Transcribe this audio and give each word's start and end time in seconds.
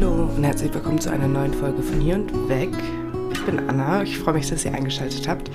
Hallo 0.00 0.26
und 0.26 0.44
herzlich 0.44 0.72
willkommen 0.72 1.00
zu 1.00 1.10
einer 1.10 1.26
neuen 1.26 1.52
Folge 1.52 1.82
von 1.82 2.00
Hier 2.00 2.14
und 2.14 2.48
Weg. 2.48 2.70
Ich 3.32 3.44
bin 3.44 3.68
Anna, 3.68 4.04
ich 4.04 4.16
freue 4.16 4.34
mich, 4.34 4.48
dass 4.48 4.64
ihr 4.64 4.72
eingeschaltet 4.72 5.26
habt. 5.26 5.50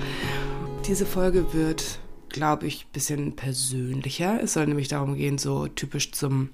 Diese 0.86 1.06
Folge 1.06 1.54
wird, 1.54 1.98
glaube 2.28 2.66
ich, 2.66 2.84
ein 2.84 2.92
bisschen 2.92 3.36
persönlicher. 3.36 4.42
Es 4.42 4.52
soll 4.52 4.66
nämlich 4.66 4.88
darum 4.88 5.14
gehen, 5.14 5.38
so 5.38 5.66
typisch 5.68 6.12
zum 6.12 6.50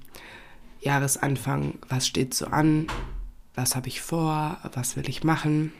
Jahresanfang, 0.82 1.80
was 1.88 2.06
steht 2.06 2.32
so 2.32 2.46
an, 2.46 2.86
was 3.56 3.74
habe 3.74 3.88
ich 3.88 4.00
vor, 4.00 4.58
was 4.72 4.94
will 4.94 5.08
ich 5.08 5.24
machen, 5.24 5.72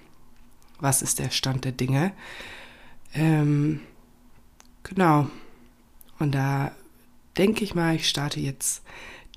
was 0.80 1.02
ist 1.02 1.20
der 1.20 1.30
Stand 1.30 1.64
der 1.64 1.70
Dinge. 1.70 2.10
Ähm, 3.14 3.82
genau. 4.82 5.28
Und 6.18 6.34
da 6.34 6.72
denke 7.38 7.62
ich 7.62 7.76
mal, 7.76 7.94
ich 7.94 8.08
starte 8.08 8.40
jetzt 8.40 8.82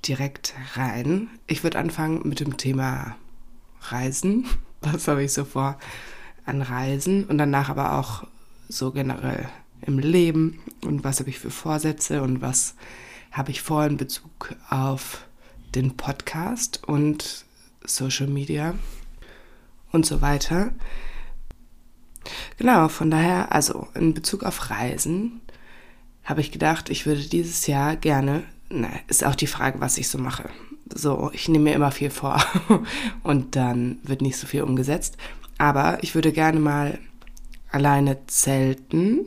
direkt 0.08 0.54
rein. 0.74 1.28
Ich 1.46 1.62
würde 1.62 1.78
anfangen 1.78 2.22
mit 2.24 2.40
dem 2.40 2.56
Thema 2.56 3.16
Reisen. 3.80 4.46
Was 4.80 5.08
habe 5.08 5.24
ich 5.24 5.32
so 5.32 5.44
vor 5.44 5.78
an 6.44 6.62
Reisen? 6.62 7.24
Und 7.24 7.38
danach 7.38 7.68
aber 7.68 7.98
auch 7.98 8.26
so 8.68 8.92
generell 8.92 9.48
im 9.82 9.98
Leben 9.98 10.60
und 10.84 11.04
was 11.04 11.20
habe 11.20 11.30
ich 11.30 11.38
für 11.38 11.50
Vorsätze 11.50 12.22
und 12.22 12.40
was 12.40 12.74
habe 13.32 13.50
ich 13.50 13.62
vor 13.62 13.84
in 13.84 13.96
Bezug 13.96 14.54
auf 14.70 15.26
den 15.74 15.96
Podcast 15.96 16.82
und 16.86 17.44
Social 17.84 18.28
Media 18.28 18.74
und 19.92 20.06
so 20.06 20.22
weiter. 20.22 20.72
Genau, 22.58 22.88
von 22.88 23.10
daher, 23.10 23.52
also 23.52 23.88
in 23.94 24.14
Bezug 24.14 24.44
auf 24.44 24.70
Reisen 24.70 25.40
habe 26.24 26.40
ich 26.40 26.52
gedacht, 26.52 26.88
ich 26.88 27.04
würde 27.04 27.22
dieses 27.22 27.66
Jahr 27.66 27.96
gerne, 27.96 28.44
na, 28.70 28.88
ist 29.08 29.24
auch 29.24 29.34
die 29.34 29.46
Frage, 29.46 29.80
was 29.80 29.98
ich 29.98 30.08
so 30.08 30.18
mache. 30.18 30.48
So, 30.92 31.30
ich 31.32 31.48
nehme 31.48 31.64
mir 31.64 31.74
immer 31.74 31.90
viel 31.90 32.10
vor 32.10 32.42
und 33.22 33.56
dann 33.56 33.98
wird 34.02 34.22
nicht 34.22 34.36
so 34.36 34.46
viel 34.46 34.62
umgesetzt. 34.62 35.16
Aber 35.58 36.02
ich 36.02 36.14
würde 36.14 36.32
gerne 36.32 36.60
mal 36.60 36.98
alleine 37.70 38.26
zelten, 38.26 39.26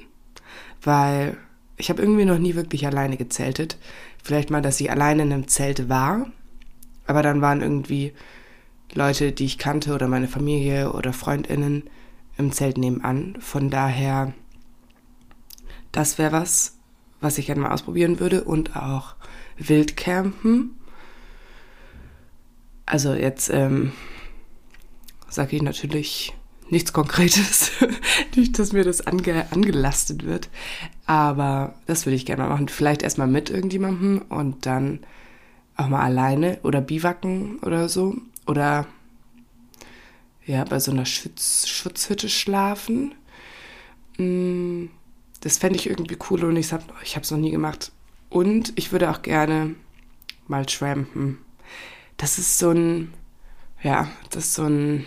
weil 0.81 1.37
ich 1.77 1.89
habe 1.89 2.01
irgendwie 2.01 2.25
noch 2.25 2.39
nie 2.39 2.55
wirklich 2.55 2.85
alleine 2.85 3.17
gezeltet. 3.17 3.77
Vielleicht 4.23 4.49
mal, 4.49 4.61
dass 4.61 4.81
ich 4.81 4.91
alleine 4.91 5.23
in 5.23 5.33
einem 5.33 5.47
Zelt 5.47 5.89
war, 5.89 6.27
aber 7.05 7.23
dann 7.23 7.41
waren 7.41 7.61
irgendwie 7.61 8.13
Leute, 8.93 9.31
die 9.31 9.45
ich 9.45 9.57
kannte 9.57 9.93
oder 9.93 10.07
meine 10.07 10.27
Familie 10.27 10.93
oder 10.93 11.13
Freundinnen 11.13 11.83
im 12.37 12.51
Zelt 12.51 12.77
nebenan. 12.77 13.37
Von 13.39 13.69
daher, 13.69 14.33
das 15.91 16.17
wäre 16.17 16.31
was, 16.31 16.76
was 17.21 17.37
ich 17.37 17.47
gerne 17.47 17.61
mal 17.61 17.71
ausprobieren 17.71 18.19
würde 18.19 18.43
und 18.43 18.75
auch 18.75 19.15
Wildcampen. 19.57 20.77
Also 22.85 23.13
jetzt 23.13 23.49
ähm, 23.49 23.91
sage 25.29 25.55
ich 25.55 25.61
natürlich 25.61 26.33
nichts 26.69 26.93
Konkretes, 26.93 27.71
nicht, 28.35 28.59
dass 28.59 28.73
mir 28.73 28.83
das 28.83 29.05
ange 29.05 29.45
angelastet 29.51 30.25
wird, 30.25 30.49
aber 31.05 31.75
das 31.85 32.05
würde 32.05 32.15
ich 32.15 32.25
gerne 32.25 32.43
mal 32.43 32.49
machen. 32.49 32.69
Vielleicht 32.69 33.03
erstmal 33.03 33.27
mit 33.27 33.49
irgendjemandem 33.49 34.23
und 34.29 34.65
dann 34.65 34.99
auch 35.75 35.87
mal 35.87 36.01
alleine 36.01 36.59
oder 36.63 36.81
biwacken 36.81 37.59
oder 37.59 37.87
so 37.87 38.15
oder 38.45 38.87
ja, 40.45 40.63
bei 40.63 40.79
so 40.79 40.91
einer 40.91 41.05
Schutz 41.05 41.67
Schutzhütte 41.67 42.29
schlafen. 42.29 43.13
Mm, 44.17 44.85
das 45.41 45.57
fände 45.57 45.77
ich 45.77 45.89
irgendwie 45.89 46.17
cool 46.29 46.43
und 46.43 46.57
ich 46.57 46.73
habe 46.73 46.83
es 47.03 47.31
noch 47.31 47.37
nie 47.37 47.51
gemacht. 47.51 47.91
Und 48.29 48.73
ich 48.75 48.91
würde 48.91 49.09
auch 49.09 49.21
gerne 49.21 49.75
mal 50.47 50.65
trampen. 50.65 51.39
Das 52.17 52.37
ist 52.39 52.57
so 52.57 52.71
ein, 52.71 53.13
ja, 53.83 54.09
das 54.31 54.45
ist 54.45 54.53
so 54.55 54.63
ein 54.63 55.05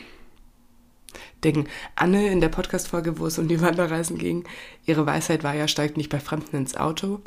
Ding. 1.45 1.69
Anne 1.97 2.31
in 2.31 2.41
der 2.41 2.49
Podcast-Folge, 2.49 3.19
wo 3.19 3.27
es 3.27 3.39
um 3.39 3.49
die 3.49 3.61
Wanderreisen 3.61 4.19
ging, 4.19 4.45
ihre 4.87 5.07
Weisheit 5.07 5.43
war 5.43 5.55
ja, 5.55 5.69
steigt 5.69 5.97
nicht 5.97 6.11
bei 6.11 6.21
Fremden 6.21 6.57
ins 6.57 6.77
Auto. 6.77 7.21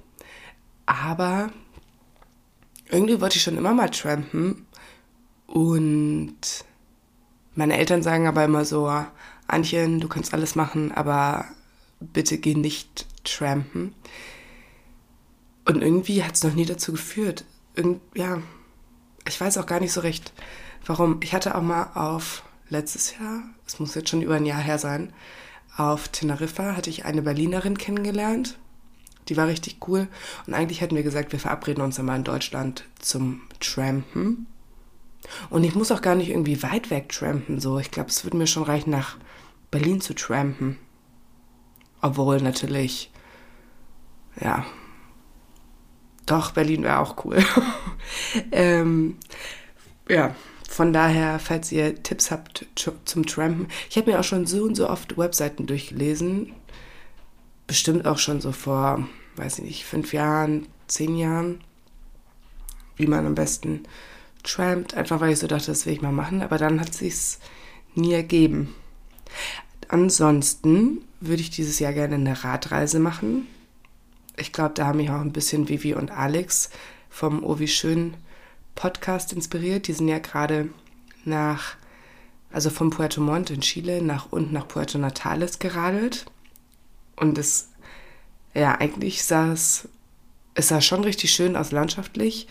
Aber 0.86 1.52
irgendwie 2.90 3.20
wollte 3.22 3.38
ich 3.38 3.44
schon 3.44 3.58
immer 3.58 3.74
mal 3.74 3.90
trampen. 3.90 4.66
Und 5.48 6.66
meine 7.56 7.78
Eltern 7.78 8.04
sagen 8.04 8.28
aber 8.28 8.44
immer 8.46 8.66
so, 8.66 8.92
Antjen, 9.48 10.00
du 10.00 10.08
kannst 10.08 10.34
alles 10.34 10.56
machen, 10.56 10.92
aber 10.92 11.46
bitte 12.12 12.38
geh 12.38 12.56
nicht 12.56 13.08
trampen. 13.24 13.94
Und 15.66 15.82
irgendwie 15.82 16.24
hat 16.24 16.36
es 16.36 16.44
noch 16.44 16.54
nie 16.54 16.66
dazu 16.66 16.92
geführt. 16.92 17.46
Irgend, 17.76 18.02
ja, 18.16 18.42
ich 19.28 19.40
weiß 19.40 19.58
auch 19.58 19.66
gar 19.66 19.80
nicht 19.80 19.94
so 19.94 20.02
recht, 20.02 20.34
warum. 20.86 21.20
Ich 21.24 21.34
hatte 21.34 21.56
auch 21.56 21.62
mal 21.62 21.92
auf 21.96 22.44
letztes 22.70 23.18
Jahr, 23.18 23.44
es 23.66 23.80
muss 23.80 23.96
jetzt 23.96 24.10
schon 24.10 24.22
über 24.22 24.36
ein 24.36 24.46
Jahr 24.46 24.62
her 24.62 24.78
sein, 24.78 25.14
auf 25.76 26.10
Teneriffa 26.10 26.76
hatte 26.76 26.90
ich 26.90 27.06
eine 27.06 27.22
Berlinerin 27.22 27.78
kennengelernt. 27.78 28.60
Die 29.30 29.38
war 29.38 29.48
richtig 29.48 29.78
cool. 29.88 30.08
Und 30.46 30.54
eigentlich 30.54 30.82
hatten 30.82 30.96
wir 30.96 31.04
gesagt, 31.04 31.32
wir 31.32 31.40
verabreden 31.40 31.84
uns 31.84 31.98
einmal 31.98 32.18
in 32.18 32.24
Deutschland 32.24 32.86
zum 33.00 33.42
Trampen. 33.60 34.48
Und 35.50 35.64
ich 35.64 35.74
muss 35.74 35.92
auch 35.92 36.02
gar 36.02 36.16
nicht 36.16 36.30
irgendwie 36.30 36.62
weit 36.62 36.90
weg 36.90 37.10
trampen. 37.10 37.60
So, 37.60 37.80
ich 37.80 37.90
glaube, 37.90 38.10
es 38.10 38.24
würde 38.24 38.38
mir 38.38 38.48
schon 38.48 38.64
reichen, 38.64 38.90
nach 38.92 39.18
Berlin 39.72 40.02
zu 40.02 40.14
trampen. 40.14 40.78
Obwohl 42.04 42.42
natürlich, 42.42 43.10
ja, 44.42 44.66
doch, 46.26 46.52
Berlin 46.52 46.84
wäre 46.84 47.00
auch 47.00 47.24
cool. 47.24 47.38
ähm, 48.52 49.16
ja, 50.10 50.36
von 50.70 50.92
daher, 50.92 51.40
falls 51.40 51.72
ihr 51.72 52.04
Tipps 52.04 52.30
habt 52.30 52.68
zum 52.76 53.26
Trampen, 53.26 53.70
ich 53.90 53.96
habe 53.96 54.12
mir 54.12 54.20
auch 54.20 54.24
schon 54.26 54.46
so 54.46 54.64
und 54.64 54.76
so 54.76 54.90
oft 54.90 55.18
Webseiten 55.18 55.66
durchgelesen. 55.66 56.52
Bestimmt 57.68 58.06
auch 58.06 58.18
schon 58.18 58.42
so 58.42 58.52
vor, 58.52 59.08
weiß 59.38 59.60
ich 59.60 59.64
nicht, 59.64 59.86
fünf 59.86 60.12
Jahren, 60.12 60.68
zehn 60.88 61.16
Jahren, 61.16 61.62
wie 62.98 63.08
man 63.08 63.26
am 63.26 63.36
besten 63.36 63.84
trampt, 64.44 64.94
einfach 64.94 65.22
weil 65.22 65.32
ich 65.32 65.40
so 65.40 65.48
dachte, 65.48 65.68
das 65.68 65.86
will 65.86 65.94
ich 65.94 66.02
mal 66.02 66.12
machen, 66.12 66.42
aber 66.42 66.58
dann 66.58 66.82
hat 66.82 66.94
sich's 66.94 67.40
nie 67.96 68.12
ergeben. 68.12 68.76
Ansonsten 69.88 71.06
würde 71.28 71.42
ich 71.42 71.50
dieses 71.50 71.80
Jahr 71.80 71.94
gerne 71.94 72.16
eine 72.16 72.44
Radreise 72.44 73.00
machen. 73.00 73.48
Ich 74.38 74.52
glaube, 74.52 74.74
da 74.76 74.88
haben 74.88 74.98
mich 74.98 75.10
auch 75.10 75.22
ein 75.22 75.32
bisschen 75.32 75.70
Vivi 75.70 75.94
und 75.94 76.12
Alex 76.12 76.70
vom 77.10 77.44
Oh 77.44 77.60
wie 77.60 77.68
schön 77.68 78.16
Podcast 78.76 79.34
inspiriert. 79.34 79.88
Die 79.88 79.94
sind 79.94 80.08
ja 80.08 80.20
gerade 80.20 80.70
nach, 81.26 81.76
also 82.52 82.70
von 82.70 82.90
Puerto 82.90 83.22
Montt 83.22 83.52
in 83.52 83.62
Chile 83.62 84.02
nach 84.02 84.32
unten 84.32 84.54
nach 84.54 84.68
Puerto 84.68 84.98
Natales 84.98 85.60
geradelt. 85.60 86.26
Und 87.16 87.38
es, 87.38 87.70
ja, 88.54 88.76
eigentlich 88.76 89.24
sah 89.24 89.52
es, 89.54 89.88
es 90.56 90.68
sah 90.68 90.82
schon 90.82 91.04
richtig 91.04 91.32
schön 91.32 91.56
aus 91.56 91.72
landschaftlich, 91.72 92.48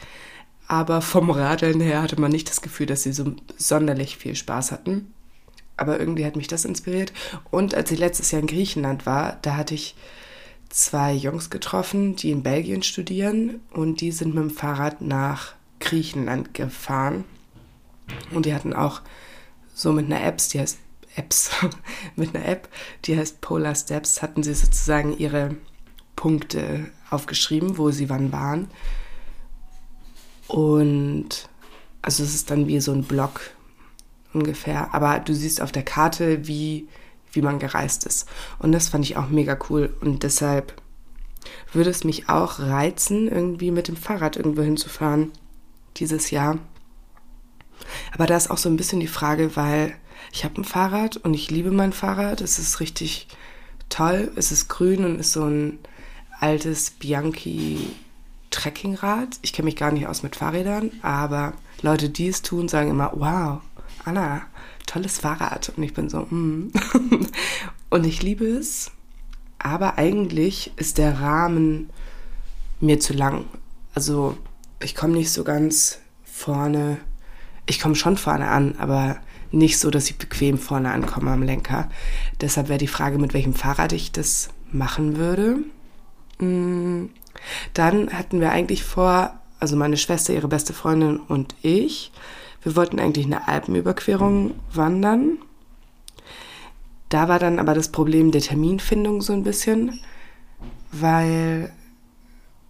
aber 0.69 1.03
vom 1.03 1.31
Radeln 1.31 1.81
her 1.81 2.03
hatte 2.03 2.21
man 2.21 2.31
nicht 2.31 2.49
das 2.49 2.63
Gefühl, 2.63 2.87
dass 2.87 3.03
sie 3.03 3.13
so 3.13 3.35
sonderlich 3.59 4.17
viel 4.17 4.37
Spaß 4.37 4.73
hatten. 4.73 5.13
Aber 5.77 5.99
irgendwie 5.99 6.25
hat 6.27 6.37
mich 6.37 6.49
das 6.49 6.65
inspiriert. 6.65 7.13
Und 7.51 7.75
als 7.75 7.91
ich 7.91 7.99
letztes 7.99 8.31
Jahr 8.31 8.41
in 8.41 8.47
Griechenland 8.47 9.07
war, 9.07 9.39
da 9.43 9.57
hatte 9.57 9.75
ich 9.75 9.95
zwei 10.69 11.13
Jungs 11.13 11.51
getroffen, 11.51 12.17
die 12.17 12.31
in 12.31 12.43
Belgien 12.43 12.83
studieren 12.83 13.61
und 13.73 14.01
die 14.01 14.11
sind 14.11 14.35
mit 14.35 14.45
dem 14.45 14.51
Fahrrad 14.51 15.01
nach 15.01 15.55
Griechenland 15.81 16.55
gefahren. 16.55 17.25
Und 18.33 18.47
die 18.47 18.55
hatten 18.55 18.73
auch 18.73 19.03
so 19.75 19.93
mit 19.93 20.07
einer 20.07 20.25
App, 20.25 20.39
die 20.53 20.61
heißt 20.61 20.79
Apps, 21.17 21.51
mit 22.17 22.35
einer 22.35 22.47
App, 22.47 22.69
die 23.05 23.17
heißt 23.17 23.41
Polar 23.41 23.75
Steps, 23.75 24.23
hatten 24.23 24.43
sie 24.43 24.55
sozusagen 24.55 25.17
ihre 25.17 25.57
Punkte 26.17 26.91
aufgeschrieben, 27.11 27.79
wo 27.79 27.91
sie 27.91 28.09
wann 28.09 28.33
waren. 28.33 28.69
Und 30.49 31.49
also 32.01 32.23
es 32.23 32.35
ist 32.35 32.51
dann 32.51 32.67
wie 32.67 32.81
so 32.81 32.93
ein 32.93 33.05
Block 33.05 33.41
ungefähr. 34.33 34.95
Aber 34.95 35.19
du 35.21 35.35
siehst 35.35 35.61
auf 35.61 35.73
der 35.73 35.85
Karte, 35.85 36.47
wie, 36.47 36.89
wie 37.33 37.43
man 37.43 37.59
gereist 37.59 38.05
ist. 38.05 38.29
Und 38.59 38.73
das 38.73 38.89
fand 38.89 39.05
ich 39.05 39.17
auch 39.17 39.29
mega 39.29 39.59
cool. 39.69 39.95
Und 40.01 40.23
deshalb 40.23 40.81
würde 41.73 41.91
es 41.91 42.05
mich 42.05 42.29
auch 42.29 42.59
reizen, 42.59 43.29
irgendwie 43.29 43.71
mit 43.71 43.89
dem 43.89 43.97
Fahrrad 43.97 44.37
irgendwo 44.37 44.63
hinzufahren 44.63 45.33
dieses 45.97 46.31
Jahr. 46.31 46.59
Aber 48.15 48.27
da 48.27 48.37
ist 48.37 48.51
auch 48.51 48.59
so 48.59 48.69
ein 48.69 48.77
bisschen 48.77 49.01
die 49.01 49.09
Frage, 49.09 49.57
weil 49.57 49.95
ich 50.33 50.45
habe 50.45 50.61
ein 50.61 50.65
Fahrrad 50.65 51.17
und 51.17 51.35
ich 51.35 51.51
liebe 51.51 51.71
mein 51.71 51.93
Fahrrad. 51.93 52.41
Es 52.41 52.59
ist 52.59 52.81
richtig 52.81 53.29
toll. 53.89 54.33
Es 54.37 54.53
ist 54.53 54.69
grün 54.69 55.05
und 55.05 55.19
ist 55.19 55.33
so 55.33 55.45
ein 55.45 55.79
altes 56.41 56.91
Bianchi 56.91 57.79
Trekkingrad. 58.51 59.39
Ich 59.43 59.53
kenne 59.53 59.67
mich 59.67 59.77
gar 59.77 59.91
nicht 59.91 60.07
aus 60.07 60.23
mit 60.23 60.37
Fahrrädern, 60.37 60.93
aber 61.03 61.55
Leute, 61.81 62.11
die 62.11 62.29
es 62.29 62.43
tun, 62.43 62.69
sagen 62.69 62.91
immer, 62.91 63.13
wow, 63.15 63.61
Anna, 64.05 64.43
tolles 64.87 65.19
Fahrrad. 65.19 65.73
Und 65.77 65.83
ich 65.83 65.95
bin 65.95 66.09
so, 66.09 66.21
mm. 66.21 66.73
und 67.91 68.07
ich 68.07 68.23
liebe 68.23 68.47
es, 68.47 68.91
aber 69.59 69.99
eigentlich 69.99 70.73
ist 70.77 70.99
der 70.99 71.21
Rahmen 71.21 71.91
mir 72.81 73.01
zu 73.01 73.13
lang. 73.13 73.45
Also 73.95 74.37
ich 74.83 74.95
komme 74.95 75.15
nicht 75.15 75.31
so 75.31 75.45
ganz 75.45 76.01
vorne 76.25 76.99
ich 77.67 77.81
komme 77.81 77.95
schon 77.95 78.17
vorne 78.17 78.49
an, 78.49 78.75
aber 78.79 79.17
nicht 79.51 79.79
so, 79.79 79.91
dass 79.91 80.11
ich 80.11 80.19
bequem 80.19 80.59
vorne 80.59 80.91
ankomme 80.93 81.31
am 81.31 81.43
Lenker. 81.43 81.91
Deshalb 82.41 82.69
wäre 82.69 82.79
die 82.79 82.89
Frage, 82.89 83.19
mit 83.19 83.35
welchem 83.35 83.55
Fahrrad 83.55 83.93
ich 83.93 84.13
das 84.13 84.49
machen 84.71 85.17
würde. 85.17 85.59
Mm, 86.39 87.07
dann 87.75 88.13
hatten 88.13 88.41
wir 88.41 88.51
eigentlich 88.51 88.83
vor, 88.83 89.39
also 89.61 89.77
meine 89.77 89.97
Schwester, 89.97 90.33
ihre 90.33 90.49
beste 90.49 90.73
Freundin 90.73 91.19
und 91.19 91.55
ich, 91.63 92.13
wir 92.63 92.77
wollten 92.77 93.01
eigentlich 93.01 93.27
eine 93.27 93.49
Alpenüberquerung 93.49 94.55
wandern. 94.73 95.39
Da 97.09 97.29
war 97.29 97.39
dann 97.39 97.59
aber 97.59 97.75
das 97.75 97.91
Problem 97.91 98.31
der 98.31 98.41
Terminfindung 98.41 99.21
so 99.21 99.33
ein 99.33 99.43
bisschen, 99.43 100.01
weil 100.93 101.73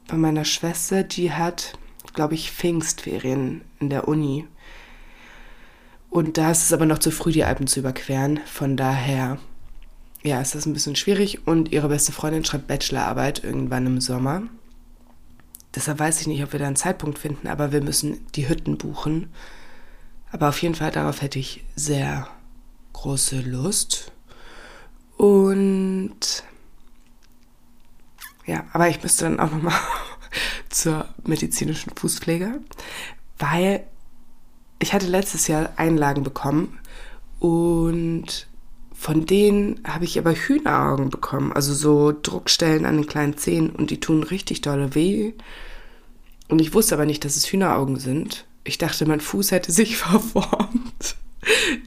bei 0.08 0.16
meiner 0.16 0.44
Schwester, 0.44 1.04
die 1.04 1.32
hat, 1.32 1.78
glaube 2.14 2.34
ich, 2.34 2.50
Pfingstferien 2.50 3.62
in 3.78 3.90
der 3.90 4.08
Uni. 4.08 4.46
Und 6.10 6.36
da 6.36 6.50
ist 6.50 6.64
es 6.64 6.72
aber 6.72 6.86
noch 6.86 6.98
zu 6.98 7.10
früh, 7.10 7.32
die 7.32 7.44
Alpen 7.44 7.66
zu 7.66 7.80
überqueren. 7.80 8.40
Von 8.44 8.76
daher, 8.76 9.38
ja, 10.22 10.40
ist 10.40 10.54
das 10.54 10.66
ein 10.66 10.74
bisschen 10.74 10.96
schwierig. 10.96 11.46
Und 11.46 11.72
ihre 11.72 11.88
beste 11.88 12.12
Freundin 12.12 12.44
schreibt 12.44 12.66
Bachelorarbeit 12.66 13.44
irgendwann 13.44 13.86
im 13.86 14.00
Sommer. 14.00 14.42
Deshalb 15.74 15.98
weiß 16.00 16.20
ich 16.20 16.26
nicht, 16.26 16.42
ob 16.42 16.52
wir 16.52 16.58
da 16.58 16.66
einen 16.66 16.76
Zeitpunkt 16.76 17.18
finden, 17.18 17.48
aber 17.48 17.72
wir 17.72 17.80
müssen 17.80 18.26
die 18.34 18.48
Hütten 18.48 18.76
buchen. 18.76 19.30
Aber 20.32 20.48
auf 20.48 20.60
jeden 20.62 20.74
Fall 20.74 20.90
darauf 20.90 21.22
hätte 21.22 21.38
ich 21.38 21.62
sehr 21.76 22.26
große 22.94 23.40
Lust. 23.42 24.10
Und 25.16 26.42
ja, 28.46 28.64
aber 28.72 28.88
ich 28.88 29.02
müsste 29.02 29.24
dann 29.26 29.40
auch 29.40 29.50
nochmal 29.50 29.78
zur 30.68 31.06
medizinischen 31.24 31.94
Fußpflege, 31.94 32.60
weil 33.38 33.86
ich 34.78 34.92
hatte 34.92 35.06
letztes 35.06 35.46
Jahr 35.46 35.70
Einlagen 35.76 36.24
bekommen 36.24 36.78
und 37.38 38.48
von 38.94 39.26
denen 39.26 39.80
habe 39.84 40.04
ich 40.04 40.18
aber 40.18 40.32
Hühneraugen 40.32 41.10
bekommen, 41.10 41.52
also 41.52 41.74
so 41.74 42.12
Druckstellen 42.12 42.86
an 42.86 42.96
den 42.96 43.06
kleinen 43.06 43.36
Zehen 43.36 43.70
und 43.70 43.90
die 43.90 44.00
tun 44.00 44.22
richtig 44.22 44.60
dolle 44.60 44.94
weh. 44.94 45.34
Und 46.48 46.60
ich 46.60 46.74
wusste 46.74 46.94
aber 46.94 47.06
nicht, 47.06 47.24
dass 47.24 47.36
es 47.36 47.50
Hühneraugen 47.50 47.98
sind. 47.98 48.46
Ich 48.64 48.78
dachte, 48.78 49.06
mein 49.06 49.20
Fuß 49.20 49.50
hätte 49.50 49.72
sich 49.72 49.96
verformt 49.98 51.16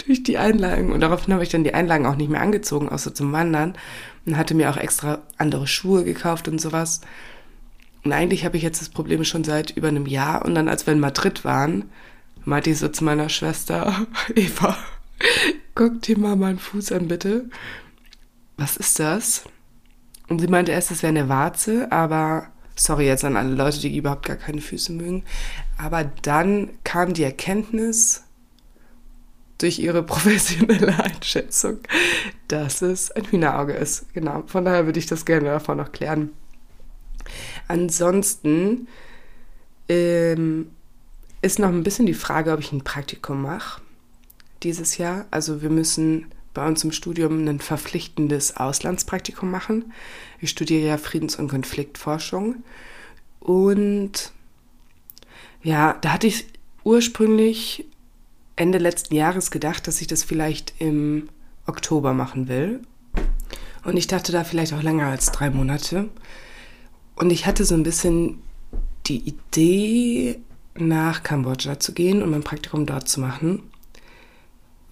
durch 0.06 0.24
die 0.24 0.38
Einlagen. 0.38 0.92
Und 0.92 1.02
daraufhin 1.02 1.34
habe 1.34 1.44
ich 1.44 1.50
dann 1.50 1.64
die 1.64 1.74
Einlagen 1.74 2.06
auch 2.06 2.16
nicht 2.16 2.30
mehr 2.30 2.42
angezogen, 2.42 2.90
außer 2.90 3.14
zum 3.14 3.32
Wandern. 3.32 3.78
Und 4.26 4.38
hatte 4.38 4.56
mir 4.56 4.70
auch 4.70 4.78
extra 4.78 5.22
andere 5.38 5.68
Schuhe 5.68 6.04
gekauft 6.04 6.48
und 6.48 6.60
sowas. 6.60 7.02
Und 8.04 8.12
eigentlich 8.12 8.44
habe 8.46 8.58
ich 8.58 8.64
jetzt 8.64 8.82
das 8.82 8.90
Problem 8.90 9.24
schon 9.24 9.44
seit 9.44 9.72
über 9.72 9.88
einem 9.88 10.06
Jahr. 10.06 10.46
Und 10.46 10.56
dann, 10.56 10.68
als 10.68 10.86
wir 10.86 10.94
in 10.94 11.00
Madrid 11.00 11.46
waren, 11.46 11.86
meinte 12.44 12.70
ich 12.70 12.80
so 12.80 12.88
zu 12.88 13.04
meiner 13.04 13.30
Schwester, 13.30 14.08
Eva, 14.36 14.78
guck 15.74 16.02
dir 16.02 16.18
mal 16.18 16.36
meinen 16.36 16.60
Fuß 16.60 16.92
an, 16.92 17.08
bitte. 17.08 17.50
Was 18.58 18.78
ist 18.78 19.00
das? 19.00 19.44
Und 20.28 20.40
sie 20.40 20.48
meinte 20.48 20.72
erst, 20.72 20.92
es 20.92 21.04
wäre 21.04 21.12
eine 21.12 21.30
Warze, 21.30 21.92
aber 21.92 22.48
sorry 22.76 23.06
jetzt 23.06 23.24
an 23.24 23.38
alle 23.38 23.56
Leute, 23.56 23.80
die 23.80 23.98
überhaupt 23.98 24.26
gar 24.26 24.36
keine 24.36 24.62
Füße 24.62 24.92
mögen. 24.92 25.24
Aber 25.78 26.04
dann 26.22 26.70
kam 26.84 27.14
die 27.14 27.24
Erkenntnis 27.24 28.24
durch 29.58 29.80
ihre 29.80 30.04
professionelle 30.04 30.98
Einschätzung, 31.04 31.80
dass 32.48 32.82
es 32.82 33.12
ein 33.12 33.26
Hühnerauge 33.26 33.74
ist. 33.74 34.14
Genau, 34.14 34.44
von 34.48 34.66
daher 34.66 34.86
würde 34.86 35.00
ich 35.00 35.06
das 35.08 35.26
gerne 35.26 35.46
davon 35.46 35.78
noch 35.78 35.92
klären. 35.92 36.32
Ansonsten 37.68 38.88
ähm, 39.90 40.72
ist 41.42 41.60
noch 41.60 41.70
ein 41.70 41.84
bisschen 41.84 42.06
die 42.06 42.14
Frage, 42.14 42.52
ob 42.52 42.60
ich 42.60 42.72
ein 42.72 42.84
Praktikum 42.84 43.42
mache 43.42 43.82
dieses 44.64 44.98
Jahr. 44.98 45.26
Also 45.32 45.62
wir 45.62 45.70
müssen 45.70 46.26
bei 46.56 46.66
uns 46.66 46.84
im 46.84 46.92
Studium 46.92 47.48
ein 47.48 47.60
verpflichtendes 47.60 48.58
Auslandspraktikum 48.58 49.52
machen. 49.52 49.94
Ich 50.42 50.50
studiere 50.50 50.88
ja 50.88 50.98
Friedens- 50.98 51.36
und 51.36 51.50
Konfliktforschung. 51.50 52.64
Und 53.40 54.32
ja, 55.62 55.98
da 56.02 56.14
hatte 56.14 56.26
ich 56.26 56.48
ursprünglich 56.84 57.86
Ende 58.56 58.80
letzten 58.80 59.14
Jahres 59.14 59.52
gedacht, 59.52 59.88
dass 59.88 60.02
ich 60.02 60.08
das 60.08 60.24
vielleicht 60.24 60.74
im 60.80 61.30
Oktober 61.68 62.14
machen 62.14 62.48
will. 62.48 62.82
Und 63.84 63.98
ich 63.98 64.08
dachte 64.08 64.32
da 64.32 64.44
vielleicht 64.44 64.74
auch 64.74 64.82
länger 64.82 65.08
als 65.08 65.28
drei 65.28 65.52
Monate. 65.52 66.10
Und 67.16 67.30
ich 67.30 67.46
hatte 67.46 67.66
so 67.66 67.76
ein 67.76 67.84
bisschen 67.84 68.40
die 69.06 69.20
Idee, 69.20 70.40
nach 70.78 71.24
Kambodscha 71.24 71.80
zu 71.80 71.94
gehen 71.94 72.22
und 72.22 72.32
mein 72.32 72.44
Praktikum 72.44 72.86
dort 72.86 73.08
zu 73.08 73.22
machen 73.22 73.64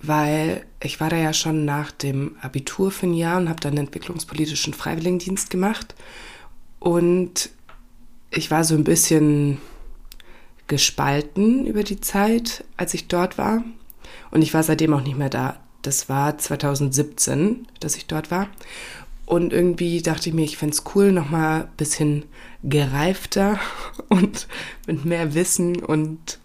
weil 0.04 0.66
ich 0.82 1.00
war 1.00 1.10
da 1.10 1.16
ja 1.16 1.34
schon 1.34 1.64
nach 1.64 1.92
dem 1.92 2.36
Abitur 2.42 2.92
für 2.92 3.08
ein 3.08 3.14
Jahr 3.14 3.38
und 3.40 3.48
habe 3.48 3.62
dann 3.62 3.78
entwicklungspolitischen 3.78 4.74
Freiwilligendienst 4.74 5.50
gemacht. 5.50 5.96
Und 6.80 7.50
ich 8.30 8.52
war 8.52 8.66
so 8.66 8.76
ein 8.76 8.84
bisschen 8.84 9.60
gespalten 10.68 11.66
über 11.66 11.84
die 11.84 12.02
Zeit, 12.02 12.66
als 12.76 12.94
ich 12.94 13.08
dort 13.08 13.38
war. 13.38 13.64
Und 14.30 14.42
ich 14.42 14.54
war 14.54 14.64
seitdem 14.64 14.94
auch 14.94 15.04
nicht 15.04 15.18
mehr 15.18 15.30
da. 15.30 15.58
Das 15.84 16.10
war 16.10 16.38
2017, 16.38 17.68
dass 17.80 17.96
ich 17.96 18.06
dort 18.06 18.30
war. 18.30 18.50
Und 19.26 19.54
irgendwie 19.54 20.02
dachte 20.02 20.30
ich 20.30 20.36
mir, 20.36 20.44
ich 20.44 20.58
fände 20.58 20.74
es 20.74 20.84
cool, 20.96 21.14
nochmal 21.14 21.62
ein 21.62 21.70
bisschen 21.78 22.26
gereifter 22.62 23.58
und 24.10 24.48
mit 24.86 25.06
mehr 25.06 25.34
Wissen 25.34 25.78
und 25.78 26.40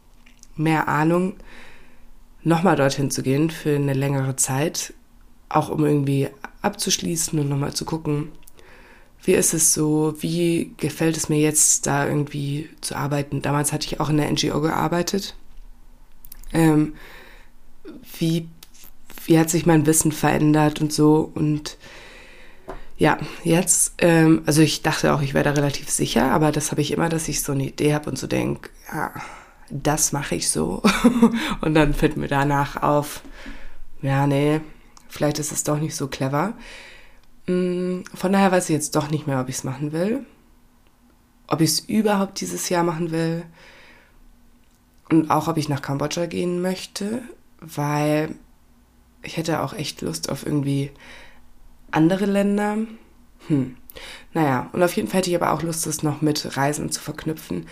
mehr 0.55 0.87
Ahnung 0.87 1.35
nochmal 2.43 2.77
dorthin 2.77 3.11
zu 3.11 3.23
gehen 3.23 3.51
für 3.51 3.75
eine 3.75 3.95
längere 3.95 4.37
Zeit, 4.37 4.95
auch 5.49 5.69
um 5.69 5.85
irgendwie 5.85 6.29
abzuschließen 6.63 7.39
und 7.39 7.49
nochmal 7.49 7.75
zu 7.75 7.85
gucken, 7.85 8.31
wie 9.25 9.33
ist 9.33 9.53
es 9.53 9.75
so, 9.75 10.15
wie 10.21 10.73
gefällt 10.77 11.17
es 11.17 11.29
mir 11.29 11.39
jetzt 11.39 11.87
da 11.87 12.07
irgendwie 12.07 12.71
zu 12.81 12.97
arbeiten. 12.97 13.43
Damals 13.43 13.73
hatte 13.73 13.87
ich 13.87 14.01
auch 14.01 14.11
in 14.11 14.17
der 14.17 14.31
NGO 14.31 14.61
gearbeitet. 14.61 15.35
Ähm, 16.53 16.95
wie, 18.19 18.49
wie 19.27 19.39
hat 19.39 19.51
sich 19.51 19.67
mein 19.67 19.87
Wissen 19.87 20.13
verändert 20.13 20.81
und 20.81 20.93
so 20.93 21.31
und 21.35 21.77
ja, 22.97 23.17
jetzt, 23.45 23.95
ähm, 23.99 24.43
also 24.47 24.61
ich 24.61 24.83
dachte 24.83 25.15
auch, 25.15 25.23
ich 25.23 25.33
wäre 25.33 25.45
da 25.45 25.53
relativ 25.53 25.89
sicher, 25.89 26.33
aber 26.33 26.51
das 26.51 26.73
habe 26.73 26.81
ich 26.81 26.91
immer, 26.91 27.09
dass 27.09 27.29
ich 27.29 27.43
so 27.43 27.53
eine 27.53 27.67
Idee 27.67 27.95
habe 27.95 28.11
und 28.11 28.19
so 28.19 28.27
denke, 28.27 28.71
ja, 28.93 29.13
das 29.71 30.13
mache 30.13 30.35
ich 30.35 30.51
so. 30.51 30.83
und 31.61 31.75
dann 31.75 31.95
fällt 31.95 32.17
mir 32.17 32.29
danach 32.29 32.83
auf, 32.83 33.23
ja, 34.03 34.27
nee, 34.27 34.61
vielleicht 35.09 35.39
ist 35.39 35.53
es 35.53 35.65
doch 35.65 35.79
nicht 35.79 35.97
so 35.97 36.09
clever. 36.09 36.55
Mm, 37.47 38.03
von 38.15 38.33
daher 38.33 38.53
weiß 38.53 38.69
ich 38.69 38.75
jetzt 38.75 38.97
doch 38.97 39.11
nicht 39.11 39.27
mehr, 39.27 39.41
ob 39.41 39.49
ich 39.49 39.57
es 39.57 39.65
machen 39.65 39.93
will. 39.93 40.25
Ob 41.47 41.61
ich 41.61 41.71
es 41.71 41.81
überhaupt 41.81 42.41
dieses 42.41 42.69
Jahr 42.69 42.85
machen 42.85 43.11
will. 43.11 43.45
Und 45.11 45.31
auch, 45.31 45.49
ob 45.49 45.57
ich 45.57 45.69
nach 45.69 45.83
Kambodscha 45.83 46.27
gehen 46.27 46.61
möchte, 46.61 47.23
weil 47.61 48.35
ich 49.23 49.37
hätte 49.37 49.63
auch 49.63 49.73
echt 49.73 50.03
Lust 50.03 50.29
auf 50.29 50.45
irgendwie 50.45 50.91
andere 51.91 52.27
Länder. 52.27 52.77
Hm. 53.49 53.77
Naja, 54.35 54.69
und 54.73 54.83
auf 54.83 54.95
jeden 54.95 55.09
Fall 55.09 55.19
hätte 55.19 55.31
ich 55.31 55.37
aber 55.37 55.53
auch 55.53 55.63
Lust, 55.63 55.87
das 55.87 56.03
noch 56.03 56.21
mit 56.21 56.57
Reisen 56.57 56.93
zu 56.93 57.01
verknüpfen. 57.01 57.67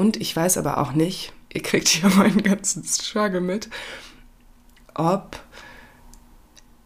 Und 0.00 0.16
ich 0.16 0.34
weiß 0.34 0.56
aber 0.56 0.78
auch 0.78 0.92
nicht, 0.92 1.34
ihr 1.52 1.62
kriegt 1.62 1.88
hier 1.88 2.08
meinen 2.16 2.42
ganzen 2.42 2.82
Struggle 2.84 3.42
mit, 3.42 3.68
ob 4.94 5.38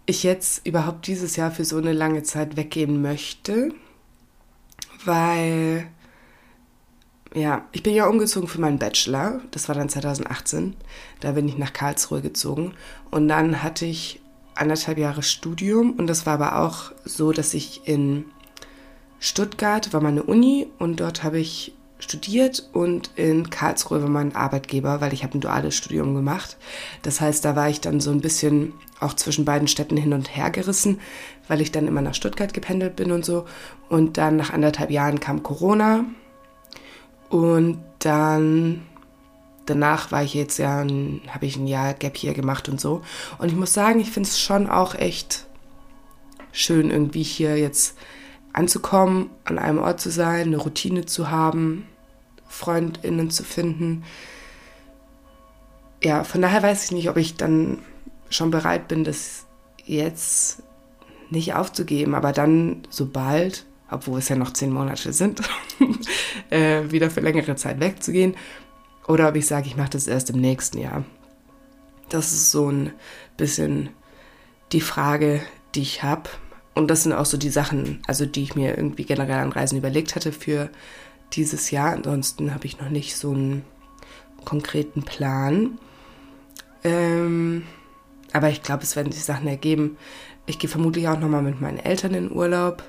ich 0.04 0.24
jetzt 0.24 0.66
überhaupt 0.66 1.06
dieses 1.06 1.36
Jahr 1.36 1.52
für 1.52 1.64
so 1.64 1.76
eine 1.76 1.92
lange 1.92 2.24
Zeit 2.24 2.56
weggehen 2.56 3.02
möchte, 3.02 3.72
weil 5.04 5.86
ja, 7.36 7.64
ich 7.70 7.84
bin 7.84 7.94
ja 7.94 8.08
umgezogen 8.08 8.48
für 8.48 8.60
meinen 8.60 8.80
Bachelor, 8.80 9.40
das 9.52 9.68
war 9.68 9.76
dann 9.76 9.88
2018, 9.88 10.74
da 11.20 11.32
bin 11.32 11.48
ich 11.48 11.56
nach 11.56 11.72
Karlsruhe 11.72 12.20
gezogen. 12.20 12.74
Und 13.12 13.28
dann 13.28 13.62
hatte 13.62 13.86
ich 13.86 14.20
anderthalb 14.56 14.98
Jahre 14.98 15.22
Studium. 15.22 15.92
Und 15.92 16.08
das 16.08 16.26
war 16.26 16.34
aber 16.34 16.60
auch 16.64 16.90
so, 17.04 17.30
dass 17.30 17.54
ich 17.54 17.86
in 17.86 18.24
Stuttgart 19.20 19.92
war 19.92 20.00
meine 20.00 20.24
Uni. 20.24 20.66
Und 20.78 20.98
dort 20.98 21.22
habe 21.22 21.38
ich 21.38 21.74
studiert 22.04 22.68
und 22.72 23.10
in 23.16 23.50
Karlsruhe 23.50 24.02
war 24.02 24.08
mein 24.08 24.36
Arbeitgeber, 24.36 25.00
weil 25.00 25.12
ich 25.12 25.24
habe 25.24 25.36
ein 25.36 25.40
duales 25.40 25.74
Studium 25.74 26.14
gemacht. 26.14 26.56
Das 27.02 27.20
heißt, 27.20 27.44
da 27.44 27.56
war 27.56 27.68
ich 27.68 27.80
dann 27.80 28.00
so 28.00 28.10
ein 28.10 28.20
bisschen 28.20 28.72
auch 29.00 29.14
zwischen 29.14 29.44
beiden 29.44 29.68
Städten 29.68 29.96
hin 29.96 30.12
und 30.12 30.36
her 30.36 30.50
gerissen, 30.50 31.00
weil 31.48 31.60
ich 31.60 31.72
dann 31.72 31.88
immer 31.88 32.02
nach 32.02 32.14
Stuttgart 32.14 32.54
gependelt 32.54 32.96
bin 32.96 33.10
und 33.10 33.24
so. 33.24 33.46
Und 33.88 34.16
dann 34.16 34.36
nach 34.36 34.52
anderthalb 34.52 34.90
Jahren 34.90 35.20
kam 35.20 35.42
Corona 35.42 36.04
und 37.28 37.78
dann 37.98 38.82
danach 39.66 40.12
war 40.12 40.22
ich 40.22 40.34
jetzt 40.34 40.58
ja, 40.58 40.84
habe 41.28 41.46
ich 41.46 41.56
ein 41.56 41.66
Jahr 41.66 41.94
Gap 41.94 42.16
hier 42.16 42.34
gemacht 42.34 42.68
und 42.68 42.80
so. 42.80 43.02
Und 43.38 43.48
ich 43.48 43.56
muss 43.56 43.74
sagen, 43.74 44.00
ich 44.00 44.10
finde 44.10 44.28
es 44.28 44.40
schon 44.40 44.68
auch 44.68 44.94
echt 44.94 45.46
schön, 46.52 46.90
irgendwie 46.90 47.22
hier 47.22 47.58
jetzt 47.58 47.96
anzukommen, 48.52 49.30
an 49.44 49.58
einem 49.58 49.78
Ort 49.78 50.00
zu 50.00 50.10
sein, 50.10 50.46
eine 50.46 50.58
Routine 50.58 51.04
zu 51.04 51.30
haben, 51.30 51.86
Freundinnen 52.54 53.30
zu 53.30 53.44
finden. 53.44 54.04
ja, 56.02 56.24
von 56.24 56.40
daher 56.40 56.62
weiß 56.62 56.84
ich 56.84 56.92
nicht, 56.92 57.08
ob 57.08 57.16
ich 57.16 57.36
dann 57.36 57.78
schon 58.30 58.50
bereit 58.50 58.88
bin, 58.88 59.04
das 59.04 59.46
jetzt 59.84 60.62
nicht 61.30 61.54
aufzugeben, 61.54 62.14
aber 62.14 62.32
dann 62.32 62.82
sobald, 62.90 63.66
obwohl 63.90 64.18
es 64.18 64.28
ja 64.28 64.36
noch 64.36 64.52
zehn 64.52 64.72
Monate 64.72 65.12
sind, 65.12 65.40
äh, 66.50 66.90
wieder 66.90 67.10
für 67.10 67.20
längere 67.20 67.56
Zeit 67.56 67.80
wegzugehen. 67.80 68.36
Oder 69.06 69.28
ob 69.28 69.36
ich 69.36 69.46
sage, 69.46 69.66
ich 69.66 69.76
mache 69.76 69.90
das 69.90 70.06
erst 70.06 70.30
im 70.30 70.40
nächsten 70.40 70.78
Jahr. 70.78 71.04
Das 72.08 72.32
ist 72.32 72.50
so 72.50 72.70
ein 72.70 72.92
bisschen 73.36 73.90
die 74.72 74.80
Frage, 74.80 75.42
die 75.74 75.82
ich 75.82 76.02
habe. 76.02 76.30
Und 76.74 76.88
das 76.88 77.02
sind 77.02 77.12
auch 77.12 77.26
so 77.26 77.36
die 77.36 77.50
Sachen, 77.50 78.02
also 78.06 78.26
die 78.26 78.42
ich 78.42 78.54
mir 78.54 78.76
irgendwie 78.76 79.04
generell 79.04 79.38
an 79.38 79.52
Reisen 79.52 79.78
überlegt 79.78 80.16
hatte 80.16 80.32
für 80.32 80.70
dieses 81.32 81.70
Jahr. 81.70 81.92
Ansonsten 81.92 82.54
habe 82.54 82.66
ich 82.66 82.80
noch 82.80 82.90
nicht 82.90 83.16
so 83.16 83.32
einen 83.32 83.64
konkreten 84.44 85.02
Plan. 85.02 85.78
Ähm, 86.82 87.64
aber 88.32 88.50
ich 88.50 88.62
glaube, 88.62 88.82
es 88.82 88.96
werden 88.96 89.12
sich 89.12 89.24
Sachen 89.24 89.46
ergeben. 89.46 89.96
Ich 90.46 90.58
gehe 90.58 90.68
vermutlich 90.68 91.08
auch 91.08 91.18
nochmal 91.18 91.42
mit 91.42 91.60
meinen 91.60 91.78
Eltern 91.78 92.14
in 92.14 92.32
Urlaub. 92.32 92.82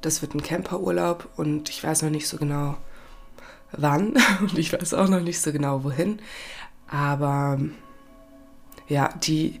Das 0.00 0.20
wird 0.20 0.34
ein 0.34 0.42
Camperurlaub 0.42 1.28
und 1.36 1.68
ich 1.68 1.82
weiß 1.82 2.02
noch 2.02 2.10
nicht 2.10 2.28
so 2.28 2.36
genau 2.36 2.76
wann 3.72 4.14
und 4.40 4.58
ich 4.58 4.72
weiß 4.72 4.94
auch 4.94 5.08
noch 5.08 5.20
nicht 5.20 5.40
so 5.40 5.52
genau 5.52 5.84
wohin. 5.84 6.18
Aber 6.88 7.58
ja, 8.88 9.08
die, 9.22 9.60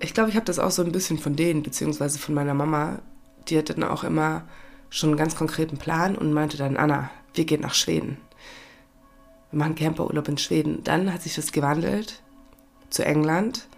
ich 0.00 0.12
glaube, 0.14 0.30
ich 0.30 0.36
habe 0.36 0.46
das 0.46 0.58
auch 0.58 0.70
so 0.70 0.82
ein 0.82 0.92
bisschen 0.92 1.18
von 1.18 1.36
denen, 1.36 1.62
beziehungsweise 1.62 2.18
von 2.18 2.34
meiner 2.34 2.54
Mama. 2.54 3.00
Die 3.48 3.56
hatte 3.56 3.74
dann 3.74 3.84
auch 3.88 4.04
immer 4.04 4.42
schon 4.90 5.10
einen 5.10 5.18
ganz 5.18 5.36
konkreten 5.36 5.78
Plan 5.78 6.16
und 6.16 6.32
meinte 6.32 6.56
dann, 6.56 6.76
Anna, 6.76 7.10
wir 7.34 7.44
gehen 7.44 7.60
nach 7.60 7.74
Schweden. 7.74 8.18
Wir 9.50 9.58
machen 9.58 9.74
Camperurlaub 9.74 10.28
in 10.28 10.38
Schweden. 10.38 10.84
Dann 10.84 11.12
hat 11.12 11.22
sich 11.22 11.34
das 11.34 11.52
gewandelt 11.52 12.22
zu 12.88 13.04
England, 13.04 13.68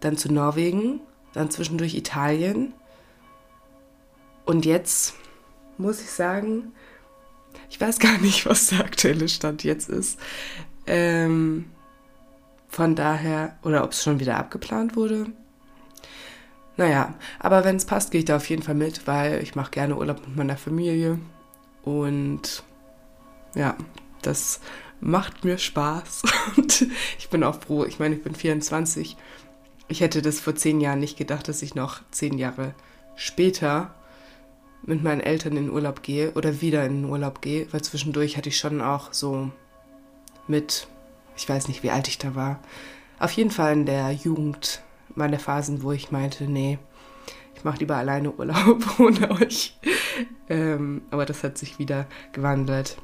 dann 0.00 0.16
zu 0.16 0.32
Norwegen, 0.32 1.00
dann 1.32 1.50
zwischendurch 1.50 1.94
Italien. 1.94 2.74
Und 4.44 4.64
jetzt 4.64 5.14
muss 5.76 6.00
ich 6.00 6.10
sagen, 6.10 6.72
ich 7.70 7.80
weiß 7.80 7.98
gar 7.98 8.18
nicht, 8.18 8.46
was 8.46 8.68
der 8.68 8.80
aktuelle 8.80 9.28
Stand 9.28 9.64
jetzt 9.64 9.88
ist. 9.88 10.18
Ähm, 10.86 11.66
von 12.68 12.94
daher, 12.94 13.58
oder 13.62 13.84
ob 13.84 13.92
es 13.92 14.02
schon 14.02 14.20
wieder 14.20 14.36
abgeplant 14.36 14.96
wurde. 14.96 15.26
Naja, 16.76 17.14
aber 17.40 17.64
wenn 17.64 17.76
es 17.76 17.86
passt, 17.86 18.12
gehe 18.12 18.20
ich 18.20 18.24
da 18.24 18.36
auf 18.36 18.48
jeden 18.48 18.62
Fall 18.62 18.76
mit, 18.76 19.06
weil 19.06 19.42
ich 19.42 19.56
mache 19.56 19.72
gerne 19.72 19.96
Urlaub 19.96 20.20
mit 20.26 20.36
meiner 20.36 20.56
Familie. 20.56 21.18
Und 21.82 22.62
ja, 23.54 23.76
das 24.22 24.60
macht 25.00 25.44
mir 25.44 25.58
Spaß. 25.58 26.22
Und 26.56 26.86
ich 27.18 27.28
bin 27.28 27.44
auch 27.44 27.60
froh. 27.60 27.84
Ich 27.84 27.98
meine, 27.98 28.16
ich 28.16 28.22
bin 28.22 28.34
24. 28.34 29.16
Ich 29.88 30.00
hätte 30.00 30.22
das 30.22 30.40
vor 30.40 30.54
zehn 30.54 30.80
Jahren 30.80 31.00
nicht 31.00 31.16
gedacht, 31.16 31.48
dass 31.48 31.62
ich 31.62 31.74
noch 31.74 32.02
zehn 32.10 32.36
Jahre 32.38 32.74
später 33.16 33.94
mit 34.84 35.02
meinen 35.02 35.20
Eltern 35.20 35.56
in 35.56 35.70
Urlaub 35.70 36.02
gehe 36.02 36.32
oder 36.32 36.60
wieder 36.60 36.84
in 36.84 37.04
Urlaub 37.04 37.42
gehe, 37.42 37.66
weil 37.72 37.82
zwischendurch 37.82 38.36
hatte 38.36 38.48
ich 38.48 38.58
schon 38.58 38.80
auch 38.80 39.12
so 39.12 39.50
mit, 40.46 40.86
ich 41.36 41.48
weiß 41.48 41.68
nicht, 41.68 41.82
wie 41.82 41.90
alt 41.90 42.08
ich 42.08 42.18
da 42.18 42.34
war, 42.34 42.60
auf 43.18 43.32
jeden 43.32 43.50
Fall 43.50 43.72
in 43.72 43.86
der 43.86 44.12
Jugend 44.12 44.82
meine 45.14 45.38
Phasen, 45.38 45.82
wo 45.82 45.92
ich 45.92 46.10
meinte, 46.10 46.44
nee, 46.44 46.78
ich 47.54 47.64
mache 47.64 47.78
lieber 47.78 47.96
alleine 47.96 48.30
Urlaub 48.30 48.84
ohne 49.00 49.30
euch. 49.32 49.76
Ähm, 50.48 51.02
aber 51.10 51.26
das 51.26 51.42
hat 51.42 51.58
sich 51.58 51.78
wieder 51.78 52.06
gewandelt. 52.32 52.98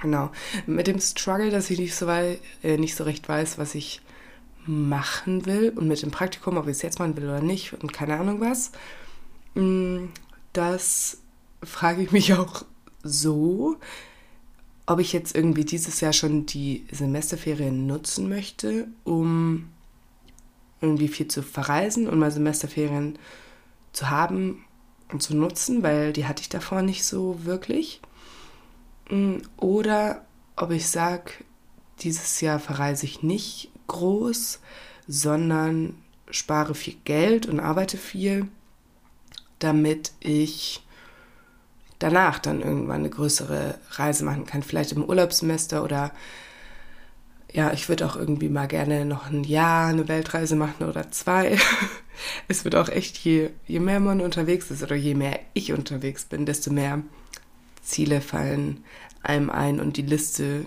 Genau. 0.00 0.30
Mit 0.66 0.86
dem 0.86 1.00
Struggle, 1.00 1.50
dass 1.50 1.70
ich 1.70 1.78
nicht 1.78 1.94
so, 1.94 2.06
weit, 2.06 2.40
äh, 2.62 2.76
nicht 2.76 2.94
so 2.94 3.04
recht 3.04 3.28
weiß, 3.28 3.58
was 3.58 3.74
ich 3.74 4.00
machen 4.66 5.46
will 5.46 5.72
und 5.74 5.88
mit 5.88 6.02
dem 6.02 6.10
Praktikum, 6.10 6.56
ob 6.56 6.66
ich 6.66 6.72
es 6.72 6.82
jetzt 6.82 6.98
machen 6.98 7.16
will 7.16 7.24
oder 7.24 7.40
nicht 7.40 7.72
und 7.72 7.92
keine 7.92 8.18
Ahnung 8.18 8.40
was, 8.40 8.70
mm, 9.54 10.06
das 10.52 11.18
frage 11.62 12.02
ich 12.02 12.12
mich 12.12 12.34
auch 12.34 12.64
so, 13.02 13.76
ob 14.86 15.00
ich 15.00 15.12
jetzt 15.12 15.34
irgendwie 15.34 15.64
dieses 15.64 16.00
Jahr 16.00 16.12
schon 16.12 16.46
die 16.46 16.86
Semesterferien 16.90 17.86
nutzen 17.86 18.28
möchte, 18.28 18.88
um 19.04 19.68
irgendwie 20.80 21.08
viel 21.08 21.28
zu 21.28 21.42
verreisen 21.42 22.08
und 22.08 22.18
mal 22.18 22.30
Semesterferien 22.30 23.18
zu 23.92 24.10
haben 24.10 24.64
und 25.10 25.22
zu 25.22 25.34
nutzen, 25.34 25.82
weil 25.82 26.12
die 26.12 26.26
hatte 26.26 26.42
ich 26.42 26.48
davor 26.48 26.82
nicht 26.82 27.04
so 27.04 27.44
wirklich. 27.44 28.00
Mm, 29.10 29.38
oder 29.56 30.24
ob 30.56 30.70
ich 30.70 30.88
sage, 30.88 31.32
dieses 32.00 32.40
Jahr 32.40 32.58
verreise 32.60 33.06
ich 33.06 33.22
nicht 33.22 33.70
groß, 33.86 34.60
sondern 35.06 35.96
spare 36.30 36.74
viel 36.74 36.96
Geld 37.04 37.46
und 37.46 37.60
arbeite 37.60 37.96
viel, 37.96 38.48
damit 39.58 40.12
ich 40.20 40.84
danach 41.98 42.38
dann 42.38 42.62
irgendwann 42.62 43.00
eine 43.00 43.10
größere 43.10 43.78
Reise 43.90 44.24
machen 44.24 44.46
kann. 44.46 44.62
Vielleicht 44.62 44.92
im 44.92 45.04
Urlaubssemester 45.04 45.82
oder 45.82 46.12
ja, 47.50 47.72
ich 47.72 47.88
würde 47.88 48.06
auch 48.06 48.14
irgendwie 48.14 48.50
mal 48.50 48.68
gerne 48.68 49.04
noch 49.06 49.30
ein 49.30 49.42
Jahr 49.42 49.88
eine 49.88 50.06
Weltreise 50.06 50.54
machen 50.54 50.86
oder 50.86 51.10
zwei. 51.10 51.58
es 52.48 52.64
wird 52.64 52.76
auch 52.76 52.88
echt, 52.88 53.16
je, 53.18 53.50
je 53.66 53.80
mehr 53.80 54.00
man 54.00 54.20
unterwegs 54.20 54.70
ist 54.70 54.82
oder 54.82 54.96
je 54.96 55.14
mehr 55.14 55.40
ich 55.54 55.72
unterwegs 55.72 56.26
bin, 56.26 56.44
desto 56.44 56.70
mehr 56.70 57.02
Ziele 57.82 58.20
fallen 58.20 58.84
einem 59.22 59.50
ein 59.50 59.80
und 59.80 59.96
die 59.96 60.02
Liste 60.02 60.66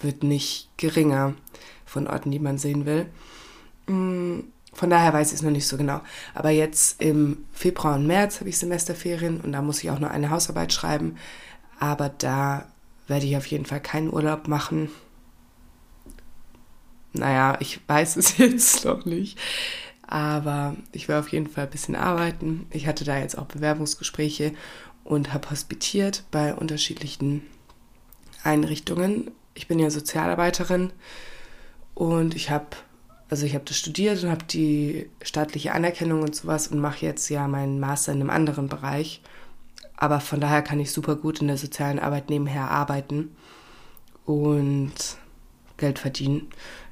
wird 0.00 0.22
nicht 0.22 0.70
geringer 0.76 1.34
von 1.84 2.06
Orten, 2.06 2.30
die 2.30 2.38
man 2.38 2.58
sehen 2.58 2.86
will. 2.86 3.06
Mm, 3.86 4.40
von 4.72 4.90
daher 4.90 5.12
weiß 5.12 5.28
ich 5.28 5.36
es 5.36 5.42
noch 5.42 5.50
nicht 5.50 5.66
so 5.66 5.76
genau. 5.76 6.00
Aber 6.34 6.50
jetzt 6.50 7.00
im 7.00 7.46
Februar 7.52 7.94
und 7.94 8.06
März 8.06 8.40
habe 8.40 8.50
ich 8.50 8.58
Semesterferien 8.58 9.40
und 9.40 9.52
da 9.52 9.62
muss 9.62 9.82
ich 9.82 9.90
auch 9.90 9.98
noch 9.98 10.10
eine 10.10 10.30
Hausarbeit 10.30 10.72
schreiben. 10.72 11.16
Aber 11.78 12.10
da 12.10 12.66
werde 13.06 13.26
ich 13.26 13.36
auf 13.36 13.46
jeden 13.46 13.64
Fall 13.64 13.80
keinen 13.80 14.12
Urlaub 14.12 14.48
machen. 14.48 14.90
Naja, 17.14 17.56
ich 17.60 17.80
weiß 17.88 18.16
es 18.16 18.36
jetzt 18.38 18.84
noch 18.84 19.06
nicht. 19.06 19.38
Aber 20.06 20.76
ich 20.92 21.08
werde 21.08 21.20
auf 21.20 21.32
jeden 21.32 21.48
Fall 21.48 21.64
ein 21.64 21.70
bisschen 21.70 21.96
arbeiten. 21.96 22.66
Ich 22.70 22.86
hatte 22.86 23.04
da 23.04 23.18
jetzt 23.18 23.36
auch 23.38 23.46
Bewerbungsgespräche 23.46 24.52
und 25.06 25.32
habe 25.32 25.50
hospitiert 25.50 26.24
bei 26.30 26.54
unterschiedlichen 26.54 27.42
Einrichtungen. 28.42 29.30
Ich 29.54 29.68
bin 29.68 29.78
ja 29.78 29.90
Sozialarbeiterin 29.90 30.92
und 31.94 32.34
ich 32.34 32.50
habe 32.50 32.76
also 33.28 33.44
ich 33.44 33.54
habe 33.54 33.64
das 33.64 33.76
studiert 33.76 34.22
und 34.22 34.30
habe 34.30 34.44
die 34.44 35.10
staatliche 35.22 35.72
Anerkennung 35.72 36.22
und 36.22 36.34
sowas 36.34 36.68
und 36.68 36.78
mache 36.78 37.04
jetzt 37.04 37.28
ja 37.28 37.48
meinen 37.48 37.80
Master 37.80 38.12
in 38.12 38.20
einem 38.20 38.30
anderen 38.30 38.68
Bereich. 38.68 39.20
Aber 39.96 40.20
von 40.20 40.40
daher 40.40 40.62
kann 40.62 40.78
ich 40.78 40.92
super 40.92 41.16
gut 41.16 41.40
in 41.40 41.48
der 41.48 41.56
sozialen 41.56 41.98
Arbeit 41.98 42.30
nebenher 42.30 42.70
arbeiten 42.70 43.34
und 44.24 44.92
Geld 45.76 45.98
verdienen. 45.98 46.48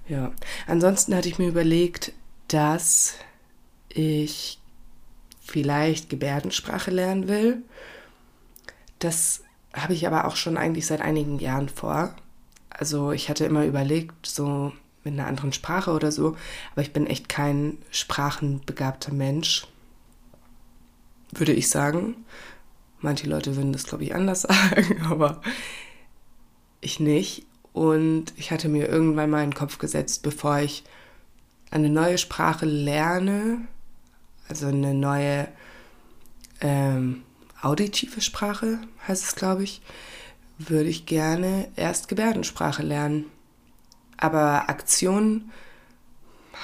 Ja. 0.08 0.32
Ansonsten 0.66 1.14
hatte 1.14 1.28
ich 1.28 1.38
mir 1.38 1.48
überlegt, 1.48 2.12
dass 2.48 3.14
ich 3.88 4.58
vielleicht 5.40 6.10
Gebärdensprache 6.10 6.90
lernen 6.90 7.28
will. 7.28 7.62
Das 8.98 9.42
habe 9.72 9.94
ich 9.94 10.06
aber 10.06 10.26
auch 10.26 10.36
schon 10.36 10.56
eigentlich 10.56 10.86
seit 10.86 11.00
einigen 11.00 11.38
Jahren 11.38 11.68
vor. 11.68 12.14
Also 12.70 13.12
ich 13.12 13.28
hatte 13.28 13.44
immer 13.44 13.64
überlegt, 13.64 14.26
so 14.26 14.72
mit 15.04 15.14
einer 15.14 15.26
anderen 15.26 15.52
Sprache 15.52 15.92
oder 15.92 16.10
so, 16.10 16.36
aber 16.72 16.82
ich 16.82 16.92
bin 16.92 17.06
echt 17.06 17.28
kein 17.28 17.78
sprachenbegabter 17.90 19.12
Mensch, 19.12 19.66
würde 21.32 21.52
ich 21.52 21.68
sagen. 21.68 22.16
Manche 23.00 23.28
Leute 23.28 23.54
würden 23.56 23.72
das, 23.72 23.84
glaube 23.84 24.04
ich, 24.04 24.14
anders 24.14 24.42
sagen, 24.42 25.02
aber 25.02 25.42
ich 26.80 27.00
nicht. 27.00 27.46
Und 27.72 28.32
ich 28.36 28.50
hatte 28.50 28.68
mir 28.68 28.88
irgendwann 28.88 29.30
mal 29.30 29.42
in 29.42 29.50
den 29.50 29.58
Kopf 29.58 29.78
gesetzt, 29.78 30.22
bevor 30.22 30.58
ich 30.60 30.84
eine 31.70 31.90
neue 31.90 32.18
Sprache 32.18 32.66
lerne, 32.66 33.58
also 34.48 34.68
eine 34.68 34.94
neue 34.94 35.48
ähm, 36.60 37.24
auditive 37.64 38.20
Sprache, 38.20 38.78
heißt 39.06 39.24
es, 39.24 39.34
glaube 39.34 39.64
ich, 39.64 39.82
würde 40.58 40.88
ich 40.88 41.06
gerne 41.06 41.68
erst 41.76 42.08
Gebärdensprache 42.08 42.82
lernen. 42.82 43.26
Aber 44.16 44.68
Aktionen 44.68 45.50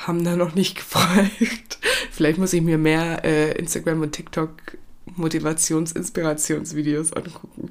haben 0.06 0.24
da 0.24 0.36
noch 0.36 0.54
nicht 0.54 0.76
gefolgt. 0.76 1.78
Vielleicht 2.10 2.38
muss 2.38 2.52
ich 2.52 2.62
mir 2.62 2.78
mehr 2.78 3.24
äh, 3.24 3.52
Instagram 3.52 4.02
und 4.02 4.12
TikTok 4.12 4.78
Motivations-, 5.16 5.96
Inspirationsvideos 5.96 7.12
angucken, 7.12 7.70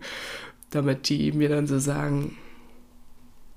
damit 0.71 1.09
die 1.09 1.31
mir 1.31 1.49
dann 1.49 1.67
so 1.67 1.79
sagen, 1.79 2.37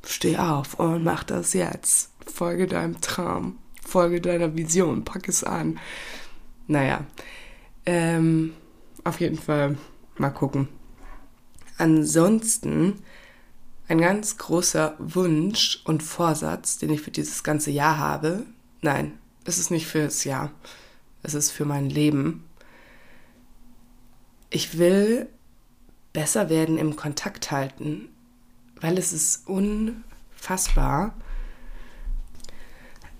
steh 0.04 0.38
auf 0.38 0.74
und 0.74 1.04
mach 1.04 1.24
das 1.24 1.52
jetzt. 1.52 2.10
Folge 2.26 2.66
deinem 2.66 3.00
Traum, 3.00 3.58
folge 3.84 4.20
deiner 4.20 4.56
Vision, 4.56 5.04
pack 5.04 5.28
es 5.28 5.42
an. 5.42 5.78
Naja, 6.68 7.04
ähm, 7.84 8.54
auf 9.04 9.20
jeden 9.20 9.38
Fall 9.38 9.76
mal 10.16 10.30
gucken. 10.30 10.68
Ansonsten 11.78 13.02
ein 13.88 14.00
ganz 14.00 14.38
großer 14.38 14.94
Wunsch 14.98 15.80
und 15.84 16.02
Vorsatz, 16.02 16.78
den 16.78 16.90
ich 16.90 17.02
für 17.02 17.10
dieses 17.10 17.42
ganze 17.42 17.70
Jahr 17.70 17.98
habe. 17.98 18.44
Nein, 18.80 19.18
es 19.44 19.58
ist 19.58 19.70
nicht 19.70 19.86
fürs 19.86 20.24
Jahr. 20.24 20.52
Es 21.22 21.34
ist 21.34 21.50
für 21.50 21.64
mein 21.64 21.90
Leben. 21.90 22.44
Ich 24.50 24.78
will 24.78 25.28
besser 26.12 26.50
werden 26.50 26.78
im 26.78 26.96
Kontakt 26.96 27.50
halten, 27.50 28.08
weil 28.80 28.98
es 28.98 29.12
ist 29.12 29.48
unfassbar, 29.48 31.14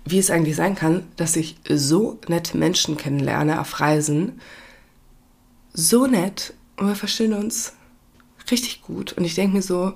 wie 0.05 0.19
es 0.19 0.29
eigentlich 0.29 0.55
sein 0.55 0.75
kann, 0.75 1.07
dass 1.15 1.35
ich 1.35 1.57
so 1.67 2.19
nette 2.27 2.57
Menschen 2.57 2.97
kennenlerne 2.97 3.61
auf 3.61 3.79
Reisen. 3.79 4.41
So 5.73 6.05
nett 6.05 6.53
und 6.77 6.87
wir 6.87 6.95
verstehen 6.95 7.33
uns 7.33 7.73
richtig 8.51 8.81
gut. 8.81 9.13
Und 9.13 9.25
ich 9.25 9.35
denke 9.35 9.57
mir 9.57 9.61
so, 9.61 9.93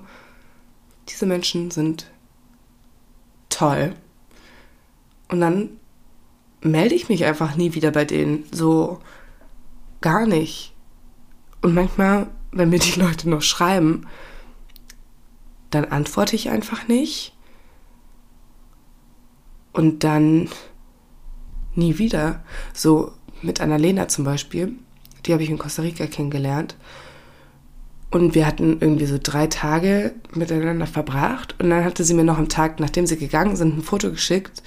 diese 1.08 1.26
Menschen 1.26 1.70
sind 1.70 2.10
toll. 3.48 3.94
Und 5.28 5.40
dann 5.40 5.78
melde 6.60 6.94
ich 6.94 7.08
mich 7.08 7.24
einfach 7.24 7.56
nie 7.56 7.74
wieder 7.74 7.90
bei 7.90 8.04
denen. 8.04 8.44
So 8.50 9.00
gar 10.00 10.26
nicht. 10.26 10.74
Und 11.60 11.74
manchmal, 11.74 12.28
wenn 12.50 12.70
mir 12.70 12.78
die 12.78 12.98
Leute 12.98 13.28
noch 13.28 13.42
schreiben, 13.42 14.06
dann 15.70 15.84
antworte 15.84 16.36
ich 16.36 16.50
einfach 16.50 16.88
nicht. 16.88 17.36
Und 19.72 20.02
dann 20.02 20.48
nie 21.74 21.98
wieder. 21.98 22.42
So 22.72 23.12
mit 23.42 23.60
Annalena 23.60 24.08
zum 24.08 24.24
Beispiel. 24.24 24.74
Die 25.28 25.32
habe 25.34 25.42
ich 25.42 25.50
in 25.50 25.58
Costa 25.58 25.82
Rica 25.82 26.06
kennengelernt. 26.06 26.76
Und 28.10 28.34
wir 28.34 28.46
hatten 28.46 28.78
irgendwie 28.80 29.04
so 29.04 29.18
drei 29.22 29.46
Tage 29.46 30.14
miteinander 30.32 30.86
verbracht. 30.86 31.54
Und 31.60 31.68
dann 31.68 31.84
hatte 31.84 32.02
sie 32.02 32.14
mir 32.14 32.24
noch 32.24 32.38
am 32.38 32.48
Tag, 32.48 32.80
nachdem 32.80 33.06
sie 33.06 33.18
gegangen 33.18 33.54
sind, 33.54 33.76
ein 33.76 33.82
Foto 33.82 34.10
geschickt 34.10 34.62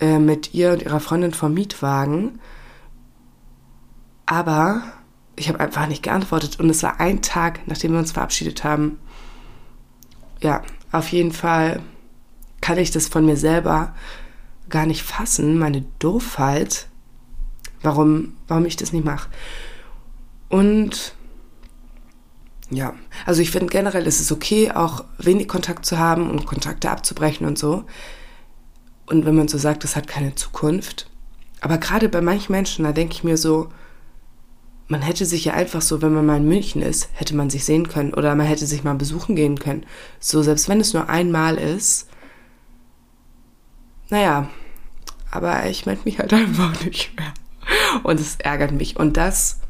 äh, 0.00 0.18
mit 0.18 0.52
ihr 0.52 0.72
und 0.72 0.82
ihrer 0.82 0.98
Freundin 0.98 1.32
vom 1.32 1.54
Mietwagen. 1.54 2.40
Aber 4.26 4.82
ich 5.36 5.48
habe 5.48 5.60
einfach 5.60 5.86
nicht 5.86 6.02
geantwortet. 6.02 6.58
Und 6.58 6.68
es 6.68 6.82
war 6.82 6.98
ein 6.98 7.22
Tag, 7.22 7.60
nachdem 7.66 7.92
wir 7.92 8.00
uns 8.00 8.12
verabschiedet 8.12 8.64
haben. 8.64 8.98
Ja, 10.42 10.62
auf 10.90 11.08
jeden 11.08 11.32
Fall 11.32 11.80
kann 12.60 12.78
ich 12.78 12.90
das 12.90 13.06
von 13.06 13.24
mir 13.24 13.36
selber 13.36 13.94
gar 14.68 14.86
nicht 14.86 15.02
fassen, 15.02 15.58
meine 15.58 15.84
Doofheit, 15.98 16.86
warum, 17.82 18.36
warum 18.48 18.66
ich 18.66 18.76
das 18.76 18.92
nicht 18.92 19.04
mache. 19.04 19.30
Und 20.48 21.14
ja, 22.70 22.94
also 23.26 23.42
ich 23.42 23.50
finde 23.50 23.66
generell 23.66 24.06
ist 24.06 24.20
es 24.20 24.30
okay, 24.30 24.70
auch 24.70 25.04
wenig 25.18 25.48
Kontakt 25.48 25.84
zu 25.84 25.98
haben 25.98 26.30
und 26.30 26.46
Kontakte 26.46 26.90
abzubrechen 26.90 27.46
und 27.46 27.58
so. 27.58 27.84
Und 29.06 29.24
wenn 29.26 29.34
man 29.34 29.48
so 29.48 29.58
sagt, 29.58 29.82
das 29.82 29.96
hat 29.96 30.06
keine 30.06 30.36
Zukunft. 30.36 31.10
Aber 31.60 31.78
gerade 31.78 32.08
bei 32.08 32.20
manchen 32.20 32.52
Menschen, 32.52 32.84
da 32.84 32.92
denke 32.92 33.14
ich 33.14 33.24
mir 33.24 33.36
so, 33.36 33.70
man 34.86 35.02
hätte 35.02 35.24
sich 35.26 35.44
ja 35.44 35.54
einfach 35.54 35.82
so, 35.82 36.02
wenn 36.02 36.14
man 36.14 36.26
mal 36.26 36.38
in 36.38 36.48
München 36.48 36.82
ist, 36.82 37.08
hätte 37.12 37.34
man 37.36 37.50
sich 37.50 37.64
sehen 37.64 37.88
können 37.88 38.14
oder 38.14 38.34
man 38.34 38.46
hätte 38.46 38.66
sich 38.66 38.82
mal 38.82 38.94
besuchen 38.94 39.36
gehen 39.36 39.58
können. 39.58 39.86
So, 40.18 40.42
selbst 40.42 40.68
wenn 40.68 40.80
es 40.80 40.94
nur 40.94 41.08
einmal 41.08 41.56
ist. 41.56 42.08
Naja, 44.10 44.48
aber 45.30 45.66
ich 45.66 45.86
melde 45.86 46.02
mich 46.04 46.18
halt 46.18 46.32
einfach 46.34 46.84
nicht 46.84 47.16
mehr. 47.16 47.32
Und 48.02 48.20
es 48.20 48.36
ärgert 48.36 48.72
mich. 48.72 48.96
Und 48.96 49.16
das 49.16 49.60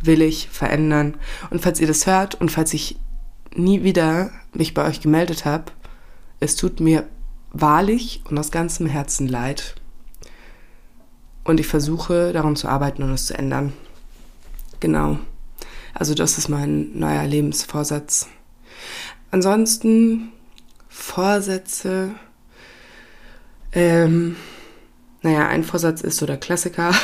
will 0.00 0.22
ich 0.22 0.48
verändern. 0.48 1.16
Und 1.50 1.60
falls 1.60 1.80
ihr 1.80 1.86
das 1.86 2.06
hört 2.06 2.34
und 2.34 2.50
falls 2.50 2.74
ich 2.74 2.98
nie 3.54 3.82
wieder 3.82 4.30
mich 4.52 4.74
bei 4.74 4.86
euch 4.86 5.00
gemeldet 5.00 5.44
habe, 5.44 5.66
es 6.40 6.56
tut 6.56 6.80
mir 6.80 7.06
wahrlich 7.52 8.22
und 8.28 8.38
aus 8.38 8.50
ganzem 8.50 8.86
Herzen 8.86 9.28
leid. 9.28 9.76
Und 11.44 11.60
ich 11.60 11.66
versuche 11.66 12.32
daran 12.32 12.56
zu 12.56 12.68
arbeiten 12.68 13.02
und 13.02 13.12
es 13.12 13.26
zu 13.26 13.36
ändern. 13.36 13.72
Genau. 14.80 15.18
Also 15.94 16.14
das 16.14 16.38
ist 16.38 16.48
mein 16.48 16.98
neuer 16.98 17.24
Lebensvorsatz. 17.24 18.28
Ansonsten 19.30 20.32
Vorsätze. 20.88 22.10
Ähm, 23.72 24.36
naja, 25.22 25.46
ein 25.46 25.64
Vorsatz 25.64 26.00
ist 26.00 26.16
so 26.16 26.26
der 26.26 26.36
Klassiker, 26.36 26.94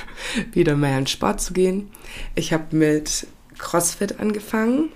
wieder 0.52 0.76
mehr 0.76 0.98
in 0.98 1.06
Sport 1.06 1.40
zu 1.40 1.52
gehen. 1.52 1.90
Ich 2.34 2.52
habe 2.52 2.76
mit 2.76 3.26
CrossFit 3.56 4.20
angefangen, 4.20 4.90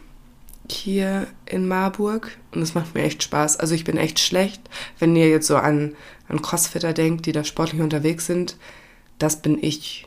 hier 0.70 1.26
in 1.46 1.68
Marburg. 1.68 2.36
Und 2.52 2.62
es 2.62 2.74
macht 2.74 2.94
mir 2.94 3.02
echt 3.02 3.22
Spaß. 3.22 3.58
Also 3.58 3.74
ich 3.74 3.84
bin 3.84 3.96
echt 3.96 4.18
schlecht, 4.18 4.62
wenn 4.98 5.16
ihr 5.16 5.28
jetzt 5.28 5.46
so 5.46 5.56
an, 5.56 5.94
an 6.28 6.42
Crossfitter 6.42 6.92
denkt, 6.92 7.26
die 7.26 7.32
da 7.32 7.44
sportlich 7.44 7.80
unterwegs 7.80 8.26
sind. 8.26 8.56
Das 9.18 9.42
bin 9.42 9.62
ich 9.62 10.06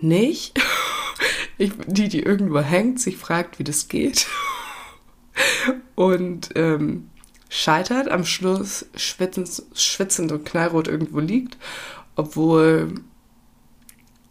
nicht. 0.00 0.58
Ich 1.60 1.72
die, 1.88 2.08
die 2.08 2.22
irgendwo 2.22 2.60
hängt, 2.60 3.00
sich 3.00 3.16
fragt, 3.16 3.58
wie 3.58 3.64
das 3.64 3.88
geht. 3.88 4.28
Und 5.96 6.50
ähm, 6.54 7.10
scheitert, 7.48 8.08
am 8.08 8.24
Schluss 8.24 8.86
schwitzend, 8.94 9.62
schwitzend 9.74 10.32
und 10.32 10.44
knallrot 10.44 10.88
irgendwo 10.88 11.20
liegt, 11.20 11.56
obwohl 12.16 12.94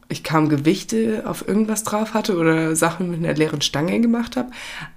ich 0.10 0.24
kaum 0.24 0.50
Gewichte 0.50 1.24
auf 1.26 1.48
irgendwas 1.48 1.84
drauf 1.84 2.14
hatte 2.14 2.38
oder 2.38 2.76
Sachen 2.76 3.12
mit 3.12 3.20
einer 3.20 3.34
leeren 3.34 3.62
Stange 3.62 4.00
gemacht 4.00 4.38
habe. 4.38 4.52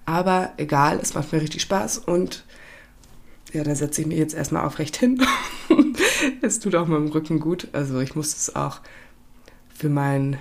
Aber 0.07 0.53
egal, 0.57 1.01
es 1.03 1.15
macht 1.15 1.33
mir 1.33 1.41
richtig 1.41 1.63
Spaß 1.63 1.99
und 1.99 2.45
ja, 3.53 3.65
da 3.65 3.75
setze 3.75 4.03
ich 4.03 4.07
mich 4.07 4.19
jetzt 4.19 4.35
erstmal 4.35 4.65
aufrecht 4.65 4.97
hin. 4.97 5.21
es 6.43 6.61
tut 6.61 6.77
auch 6.77 6.87
meinem 6.87 7.09
Rücken 7.09 7.41
gut. 7.41 7.69
Also 7.73 7.99
ich 7.99 8.15
muss 8.15 8.37
es 8.37 8.55
auch 8.55 8.81
für 9.75 9.89
meinen 9.89 10.37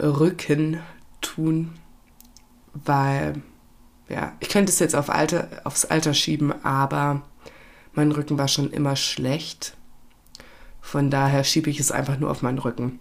Rücken 0.00 0.78
tun, 1.20 1.74
weil 2.72 3.42
ja, 4.08 4.32
ich 4.40 4.48
könnte 4.48 4.72
es 4.72 4.78
jetzt 4.78 4.94
auf 4.94 5.10
Alter, 5.10 5.48
aufs 5.64 5.84
Alter 5.84 6.14
schieben, 6.14 6.52
aber 6.64 7.22
mein 7.94 8.12
Rücken 8.12 8.38
war 8.38 8.48
schon 8.48 8.70
immer 8.70 8.96
schlecht. 8.96 9.76
Von 10.80 11.10
daher 11.10 11.44
schiebe 11.44 11.70
ich 11.70 11.80
es 11.80 11.92
einfach 11.92 12.18
nur 12.18 12.30
auf 12.30 12.42
meinen 12.42 12.58
Rücken. 12.58 12.98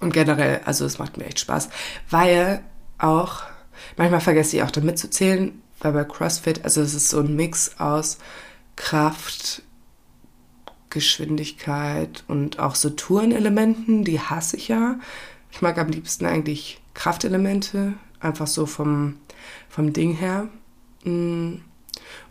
Und 0.00 0.12
generell, 0.12 0.60
also 0.64 0.84
es 0.84 0.98
macht 0.98 1.16
mir 1.16 1.26
echt 1.26 1.40
Spaß, 1.40 1.68
weil 2.08 2.62
auch, 2.98 3.42
manchmal 3.96 4.20
vergesse 4.20 4.56
ich 4.56 4.62
auch 4.62 4.70
damit 4.70 4.98
zu 4.98 5.10
zählen, 5.10 5.60
weil 5.80 5.92
bei 5.92 6.04
CrossFit, 6.04 6.64
also 6.64 6.80
es 6.80 6.94
ist 6.94 7.08
so 7.08 7.20
ein 7.20 7.36
Mix 7.36 7.78
aus 7.78 8.18
Kraft, 8.76 9.62
Geschwindigkeit 10.90 12.24
und 12.28 12.58
auch 12.58 12.74
so 12.74 12.90
Tourenelementen, 12.90 14.04
die 14.04 14.20
hasse 14.20 14.56
ich 14.56 14.68
ja. 14.68 14.98
Ich 15.50 15.62
mag 15.62 15.78
am 15.78 15.88
liebsten 15.88 16.26
eigentlich 16.26 16.80
Kraftelemente, 16.94 17.94
einfach 18.20 18.46
so 18.46 18.66
vom 18.66 19.16
vom 19.68 19.92
Ding 19.92 20.14
her. 20.14 20.48
Mm. 21.04 21.56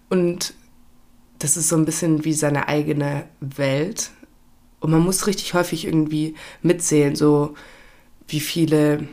Und 0.09 0.53
das 1.39 1.57
ist 1.57 1.69
so 1.69 1.75
ein 1.75 1.85
bisschen 1.85 2.25
wie 2.25 2.33
seine 2.33 2.67
eigene 2.67 3.25
Welt. 3.39 4.11
Und 4.79 4.91
man 4.91 5.01
muss 5.01 5.27
richtig 5.27 5.53
häufig 5.53 5.85
irgendwie 5.85 6.35
mitzählen, 6.61 7.15
so 7.15 7.55
wie 8.27 8.39
viele, 8.39 9.07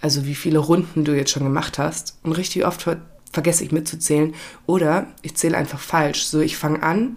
also 0.00 0.26
wie 0.26 0.34
viele 0.34 0.58
Runden 0.58 1.04
du 1.04 1.16
jetzt 1.16 1.30
schon 1.30 1.44
gemacht 1.44 1.78
hast. 1.78 2.18
Und 2.22 2.32
richtig 2.32 2.66
oft 2.66 2.82
ver 2.82 3.02
vergesse 3.32 3.62
ich 3.62 3.70
mitzuzählen. 3.70 4.34
Oder 4.66 5.06
ich 5.22 5.36
zähle 5.36 5.56
einfach 5.56 5.78
falsch. 5.78 6.24
So, 6.24 6.40
ich 6.40 6.56
fange 6.56 6.82
an 6.82 7.16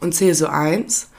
und 0.00 0.14
zähle 0.14 0.34
so 0.34 0.46
eins. 0.46 1.10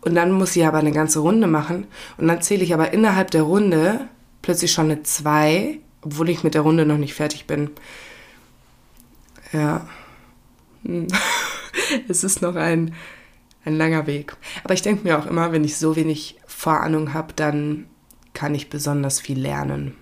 Und 0.00 0.14
dann 0.14 0.32
muss 0.32 0.56
ich 0.56 0.64
aber 0.64 0.78
eine 0.78 0.92
ganze 0.92 1.18
Runde 1.18 1.46
machen. 1.46 1.86
Und 2.16 2.26
dann 2.28 2.40
zähle 2.40 2.64
ich 2.64 2.72
aber 2.72 2.92
innerhalb 2.92 3.30
der 3.30 3.42
Runde 3.42 4.08
plötzlich 4.40 4.72
schon 4.72 4.86
eine 4.86 5.02
zwei 5.02 5.80
obwohl 6.02 6.30
ich 6.30 6.44
mit 6.44 6.54
der 6.54 6.62
Runde 6.62 6.86
noch 6.86 6.98
nicht 6.98 7.14
fertig 7.14 7.46
bin. 7.46 7.70
Ja. 9.52 9.86
es 12.08 12.24
ist 12.24 12.42
noch 12.42 12.56
ein, 12.56 12.94
ein 13.64 13.76
langer 13.76 14.06
Weg. 14.06 14.36
Aber 14.64 14.74
ich 14.74 14.82
denke 14.82 15.04
mir 15.04 15.18
auch 15.18 15.26
immer, 15.26 15.52
wenn 15.52 15.64
ich 15.64 15.76
so 15.76 15.96
wenig 15.96 16.38
Vorahnung 16.46 17.12
habe, 17.14 17.32
dann 17.34 17.86
kann 18.32 18.54
ich 18.54 18.70
besonders 18.70 19.20
viel 19.20 19.38
lernen. 19.38 19.96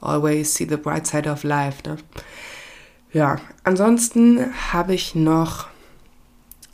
Always 0.00 0.54
see 0.54 0.66
the 0.68 0.76
bright 0.76 1.06
side 1.06 1.30
of 1.30 1.42
life. 1.42 1.82
Ne? 1.88 1.98
Ja, 3.12 3.40
ansonsten 3.64 4.54
habe 4.72 4.94
ich 4.94 5.14
noch, 5.14 5.66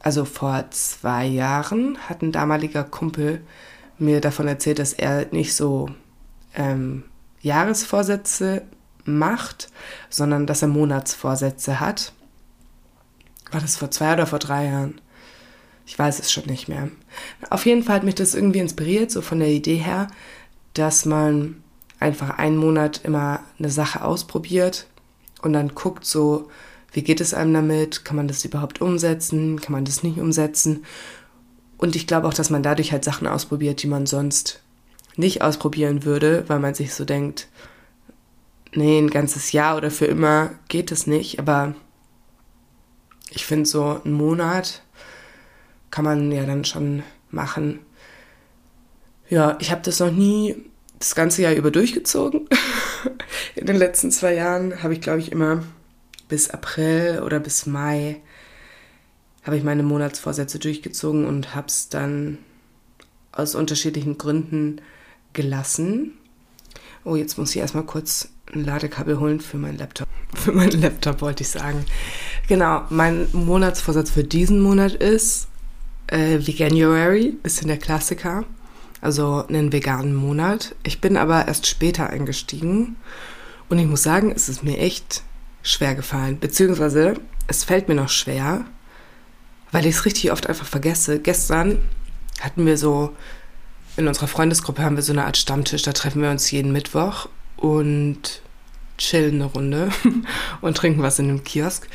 also 0.01 0.25
vor 0.25 0.67
zwei 0.71 1.27
Jahren 1.27 1.97
hat 2.09 2.23
ein 2.23 2.33
damaliger 2.33 2.85
Kumpel 2.85 3.43
mir 3.99 4.21
davon 4.21 4.49
erzählt, 4.49 4.79
dass 4.79 4.93
er 4.93 5.27
nicht 5.31 5.55
so 5.55 5.89
ähm, 6.55 7.05
Jahresvorsätze 7.41 8.63
macht, 9.05 9.69
sondern 10.09 10.47
dass 10.47 10.63
er 10.63 10.69
Monatsvorsätze 10.69 11.81
hat. 11.81 12.13
War 13.51 13.61
das 13.61 13.77
vor 13.77 13.91
zwei 13.91 14.15
oder 14.15 14.27
vor 14.27 14.39
drei 14.39 14.67
Jahren? 14.67 15.01
Ich 15.87 15.99
weiß 15.99 16.19
es 16.19 16.33
schon 16.33 16.47
nicht 16.47 16.69
mehr. 16.69 16.89
Auf 17.51 17.67
jeden 17.67 17.83
Fall 17.83 17.97
hat 17.97 18.05
mich 18.05 18.15
das 18.15 18.35
irgendwie 18.35 18.61
inspiriert, 18.61 19.11
so 19.11 19.21
von 19.21 19.39
der 19.39 19.51
Idee 19.51 19.77
her, 19.77 20.09
dass 20.73 21.05
man 21.05 21.63
einfach 22.01 22.39
einen 22.39 22.57
Monat 22.57 23.03
immer 23.05 23.41
eine 23.59 23.71
Sache 23.71 24.03
ausprobiert 24.03 24.87
und 25.43 25.53
dann 25.53 25.75
guckt 25.75 26.07
so, 26.07 26.49
wie 26.93 27.03
geht 27.03 27.21
es 27.21 27.35
einem 27.35 27.53
damit? 27.53 28.05
Kann 28.05 28.17
man 28.17 28.29
das 28.29 28.45
überhaupt 28.45 28.81
umsetzen? 28.81 29.61
Kann 29.61 29.73
man 29.73 29.85
das 29.85 30.03
nicht 30.03 30.19
umsetzen? 30.19 30.85
Und 31.77 31.97
ich 31.97 32.07
glaube 32.07 32.29
auch, 32.29 32.35
dass 32.35 32.51
man 32.51 32.63
dadurch 32.63 32.93
halt 32.93 33.05
Sachen 33.05 33.27
ausprobiert, 33.27 33.83
die 33.83 33.89
man 33.89 34.07
sonst 34.07 34.63
nicht 35.17 35.43
ausprobieren 35.43 36.05
würde, 36.05 36.45
weil 36.49 36.59
man 36.59 36.75
sich 36.75 36.95
so 36.95 37.05
denkt, 37.05 37.49
nee, 38.73 38.99
ein 38.99 39.11
ganzes 39.11 39.53
Jahr 39.53 39.77
oder 39.77 39.91
für 39.91 40.07
immer 40.07 40.51
geht 40.69 40.93
es 40.93 41.07
nicht. 41.07 41.39
Aber 41.39 41.75
ich 43.31 43.47
finde, 43.47 43.67
so 43.67 44.01
einen 44.05 44.15
Monat 44.15 44.83
kann 45.91 46.05
man 46.05 46.33
ja 46.33 46.45
dann 46.45 46.65
schon 46.65 47.03
machen. 47.31 47.81
Ja, 49.29 49.57
ich 49.61 49.71
habe 49.71 49.83
das 49.83 50.01
noch 50.01 50.11
nie 50.11 50.57
das 50.99 51.15
ganze 51.15 51.43
Jahr 51.43 51.55
über 51.55 51.71
durchgezogen. 51.71 52.49
In 53.55 53.67
den 53.67 53.77
letzten 53.77 54.11
zwei 54.11 54.35
Jahren 54.35 54.83
habe 54.83 54.95
ich, 54.95 55.01
glaube 55.01 55.21
ich, 55.21 55.33
immer 55.33 55.63
bis 56.29 56.51
April 56.51 57.23
oder 57.25 57.39
bis 57.41 57.67
Mai 57.67 58.21
habe 59.45 59.57
ich 59.57 59.63
meine 59.63 59.83
Monatsvorsätze 59.83 60.59
durchgezogen 60.59 61.27
und 61.27 61.55
habe 61.55 61.67
es 61.67 61.91
dann 61.91 62.39
aus 63.31 63.55
unterschiedlichen 63.55 64.17
Gründen 64.17 64.81
gelassen. 65.35 66.13
Oh, 67.05 67.17
jetzt 67.17 67.37
muss 67.37 67.51
ich 67.51 67.59
erstmal 67.59 67.85
kurz 67.85 68.29
ein 68.53 68.65
Ladekabel 68.65 69.19
holen 69.21 69.41
für 69.41 69.59
meinen 69.59 69.79
Laptop. 69.79 70.09
Für 70.35 70.51
meinen 70.51 70.81
Laptop 70.81 71.21
wollte 71.21 71.45
ich 71.45 71.49
sagen. 71.51 71.85
Genau, 72.49 72.83
mein 72.91 73.29
Monatsvorsatz 73.33 74.11
für 74.11 74.25
diesen 74.25 74.61
Monat 74.61 74.93
ist 74.93 75.47
äh, 76.09 76.45
Veganuary, 76.45 77.37
bisschen 77.41 77.69
der 77.69 77.79
Klassiker. 77.79 78.45
Also 79.01 79.47
einen 79.47 79.73
veganen 79.73 80.15
Monat. 80.15 80.75
Ich 80.83 81.01
bin 81.01 81.17
aber 81.17 81.47
erst 81.47 81.67
später 81.69 82.11
eingestiegen 82.11 82.97
und 83.69 83.79
ich 83.79 83.87
muss 83.87 84.03
sagen, 84.03 84.33
es 84.35 84.49
ist 84.49 84.65
mir 84.65 84.79
echt 84.79 85.23
schwer 85.63 85.95
gefallen. 85.95 86.39
Beziehungsweise 86.39 87.15
es 87.47 87.65
fällt 87.65 87.89
mir 87.89 87.95
noch 87.95 88.09
schwer, 88.09 88.65
weil 89.73 89.87
ich 89.87 89.97
es 89.97 90.05
richtig 90.05 90.33
oft 90.33 90.49
einfach 90.49 90.67
vergesse. 90.67 91.21
Gestern 91.21 91.79
hatten 92.41 92.67
wir 92.67 92.79
so, 92.79 93.15
in 93.97 94.09
unserer 94.09 94.27
Freundesgruppe 94.27 94.83
haben 94.83 94.97
wir 94.97 95.03
so 95.03 95.13
eine 95.13 95.25
Art 95.25 95.37
Stammtisch, 95.37 95.83
da 95.83 95.93
treffen 95.93 96.23
wir 96.23 96.31
uns 96.31 96.51
jeden 96.51 96.73
Mittwoch 96.73 97.29
und 97.57 98.43
chillen 98.99 99.37
eine 99.37 99.45
Runde 99.45 99.91
und 100.61 100.77
trinken 100.77 101.03
was 101.03 101.19
in 101.19 101.29
einem 101.29 101.45
Kiosk. 101.45 101.89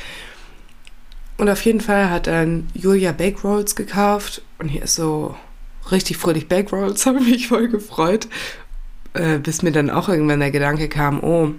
Und 1.36 1.48
auf 1.48 1.64
jeden 1.64 1.80
Fall 1.80 2.10
hat 2.10 2.26
dann 2.26 2.68
Julia 2.74 3.12
Bake 3.12 3.42
Rolls 3.42 3.74
gekauft 3.74 4.42
und 4.58 4.68
hier 4.68 4.82
ist 4.82 4.94
so 4.94 5.36
richtig 5.90 6.16
fröhlich 6.18 6.48
Bake 6.48 6.70
Rolls, 6.70 7.06
habe 7.06 7.20
mich 7.20 7.48
voll 7.48 7.68
gefreut, 7.68 8.28
äh, 9.14 9.38
bis 9.38 9.62
mir 9.62 9.72
dann 9.72 9.90
auch 9.90 10.08
irgendwann 10.08 10.40
der 10.40 10.50
Gedanke 10.50 10.88
kam, 10.88 11.22
oh, 11.22 11.52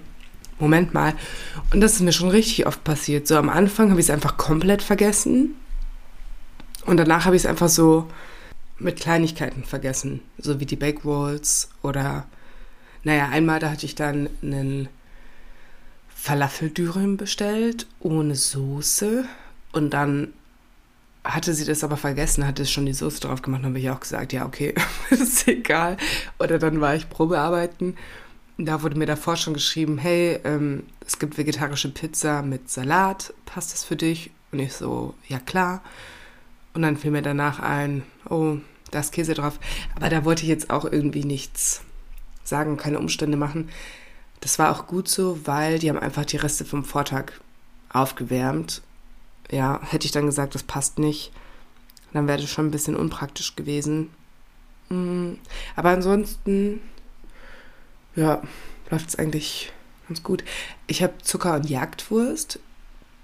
Moment 0.58 0.94
mal. 0.94 1.14
Und 1.72 1.80
das 1.80 1.94
ist 1.94 2.02
mir 2.02 2.12
schon 2.12 2.28
richtig 2.28 2.66
oft 2.66 2.84
passiert. 2.84 3.26
So 3.26 3.36
am 3.36 3.48
Anfang 3.48 3.90
habe 3.90 4.00
ich 4.00 4.06
es 4.06 4.10
einfach 4.10 4.36
komplett 4.36 4.82
vergessen 4.82 5.56
und 6.86 6.96
danach 6.96 7.24
habe 7.24 7.34
ich 7.34 7.42
es 7.42 7.46
einfach 7.46 7.68
so 7.68 8.08
mit 8.82 9.00
Kleinigkeiten 9.00 9.64
vergessen, 9.64 10.20
so 10.38 10.60
wie 10.60 10.66
die 10.66 10.76
Bake 10.76 11.02
Rolls 11.02 11.70
oder 11.82 12.26
naja, 13.04 13.28
einmal 13.28 13.58
da 13.58 13.70
hatte 13.70 13.86
ich 13.86 13.94
dann 13.94 14.28
einen 14.42 14.88
Falafeldürüm 16.14 17.16
bestellt 17.16 17.86
ohne 17.98 18.36
Soße 18.36 19.24
und 19.72 19.90
dann 19.90 20.32
hatte 21.24 21.54
sie 21.54 21.64
das 21.64 21.84
aber 21.84 21.96
vergessen, 21.96 22.46
hatte 22.46 22.66
schon 22.66 22.86
die 22.86 22.92
Soße 22.92 23.20
drauf 23.20 23.42
gemacht, 23.42 23.62
habe 23.64 23.78
ich 23.78 23.90
auch 23.90 24.00
gesagt, 24.00 24.32
ja, 24.32 24.44
okay, 24.44 24.74
ist 25.10 25.46
egal. 25.46 25.96
Oder 26.38 26.58
dann 26.58 26.80
war 26.80 26.94
ich 26.94 27.08
Probearbeiten. 27.08 27.96
Da 28.58 28.82
wurde 28.82 28.98
mir 28.98 29.06
davor 29.06 29.36
schon 29.36 29.54
geschrieben, 29.54 29.98
hey, 29.98 30.40
ähm, 30.44 30.84
es 31.06 31.18
gibt 31.18 31.38
vegetarische 31.38 31.90
Pizza 31.90 32.42
mit 32.42 32.70
Salat, 32.70 33.32
passt 33.46 33.72
das 33.72 33.84
für 33.84 33.96
dich? 33.96 34.30
Und 34.50 34.58
ich 34.58 34.72
so, 34.72 35.14
ja 35.28 35.38
klar. 35.38 35.82
Und 36.74 36.82
dann 36.82 36.96
fiel 36.96 37.10
mir 37.10 37.22
danach 37.22 37.60
ein, 37.60 38.02
oh, 38.28 38.56
da 38.92 39.00
ist 39.00 39.12
Käse 39.12 39.34
drauf. 39.34 39.58
Aber 39.96 40.08
da 40.08 40.24
wollte 40.24 40.42
ich 40.42 40.48
jetzt 40.48 40.70
auch 40.70 40.84
irgendwie 40.84 41.24
nichts 41.24 41.82
sagen, 42.44 42.76
keine 42.76 42.98
Umstände 42.98 43.36
machen. 43.36 43.68
Das 44.40 44.58
war 44.58 44.70
auch 44.70 44.86
gut 44.86 45.08
so, 45.08 45.40
weil 45.46 45.78
die 45.78 45.88
haben 45.88 45.98
einfach 45.98 46.24
die 46.24 46.36
Reste 46.36 46.64
vom 46.64 46.84
Vortag 46.84 47.32
aufgewärmt. 47.88 48.82
Ja, 49.50 49.80
hätte 49.82 50.06
ich 50.06 50.12
dann 50.12 50.26
gesagt, 50.26 50.54
das 50.54 50.62
passt 50.62 50.98
nicht, 50.98 51.32
dann 52.12 52.26
wäre 52.26 52.40
das 52.40 52.50
schon 52.50 52.66
ein 52.66 52.70
bisschen 52.70 52.96
unpraktisch 52.96 53.54
gewesen. 53.56 54.10
Mm, 54.88 55.34
aber 55.76 55.90
ansonsten, 55.90 56.80
ja, 58.16 58.42
läuft 58.90 59.10
es 59.10 59.16
eigentlich 59.16 59.72
ganz 60.08 60.22
gut. 60.22 60.44
Ich 60.86 61.02
habe 61.02 61.14
Zucker 61.22 61.54
und 61.54 61.68
Jagdwurst. 61.68 62.58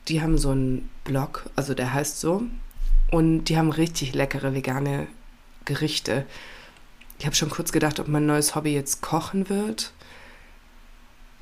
Die 0.09 0.22
haben 0.22 0.38
so 0.38 0.50
einen 0.50 0.88
Blog, 1.04 1.50
also 1.57 1.74
der 1.74 1.92
heißt 1.92 2.20
so. 2.20 2.42
Und 3.11 3.44
die 3.44 3.57
haben 3.57 3.70
richtig 3.70 4.14
leckere 4.14 4.54
vegane 4.54 5.07
Gerichte. 5.68 6.26
Ich 7.18 7.26
habe 7.26 7.37
schon 7.37 7.50
kurz 7.50 7.72
gedacht, 7.72 8.00
ob 8.00 8.09
mein 8.09 8.26
neues 8.26 8.54
Hobby 8.54 8.72
jetzt 8.72 9.02
kochen 9.02 9.48
wird. 9.48 9.92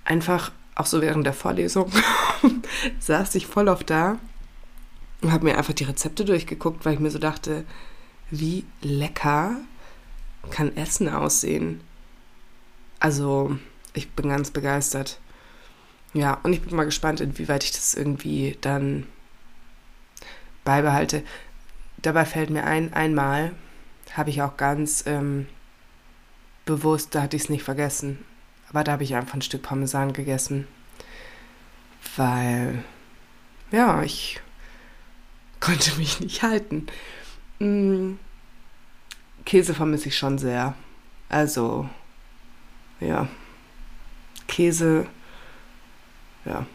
Einfach 0.04 0.50
auch 0.74 0.86
so 0.86 1.00
während 1.00 1.24
der 1.24 1.32
Vorlesung 1.32 1.90
saß 2.98 3.34
ich 3.36 3.46
voll 3.46 3.68
auf 3.68 3.84
da 3.84 4.18
und 5.22 5.32
habe 5.32 5.44
mir 5.44 5.56
einfach 5.56 5.72
die 5.72 5.84
Rezepte 5.84 6.24
durchgeguckt, 6.24 6.84
weil 6.84 6.94
ich 6.94 7.00
mir 7.00 7.10
so 7.10 7.18
dachte, 7.18 7.64
wie 8.30 8.64
lecker 8.82 9.56
kann 10.50 10.76
Essen 10.76 11.08
aussehen. 11.08 11.80
Also, 12.98 13.56
ich 13.94 14.10
bin 14.10 14.28
ganz 14.28 14.50
begeistert. 14.50 15.20
Ja, 16.14 16.38
und 16.42 16.52
ich 16.52 16.62
bin 16.62 16.74
mal 16.74 16.84
gespannt, 16.84 17.20
inwieweit 17.20 17.62
ich 17.62 17.72
das 17.72 17.94
irgendwie 17.94 18.56
dann 18.60 19.06
beibehalte. 20.64 21.22
Dabei 21.98 22.24
fällt 22.24 22.50
mir 22.50 22.64
ein, 22.64 22.92
einmal 22.92 23.52
habe 24.16 24.30
ich 24.30 24.42
auch 24.42 24.56
ganz 24.56 25.04
ähm, 25.06 25.46
bewusst, 26.64 27.14
da 27.14 27.22
hatte 27.22 27.36
ich 27.36 27.44
es 27.44 27.48
nicht 27.48 27.62
vergessen. 27.62 28.24
Aber 28.68 28.82
da 28.82 28.92
habe 28.92 29.04
ich 29.04 29.14
einfach 29.14 29.34
ein 29.34 29.42
Stück 29.42 29.62
Parmesan 29.62 30.12
gegessen. 30.12 30.66
Weil, 32.16 32.82
ja, 33.70 34.02
ich 34.02 34.40
konnte 35.60 35.96
mich 35.98 36.20
nicht 36.20 36.42
halten. 36.42 36.86
Mm, 37.58 38.14
Käse 39.44 39.74
vermisse 39.74 40.08
ich 40.08 40.18
schon 40.18 40.38
sehr. 40.38 40.74
Also, 41.28 41.88
ja. 43.00 43.28
Käse, 44.48 45.06
ja. 46.44 46.66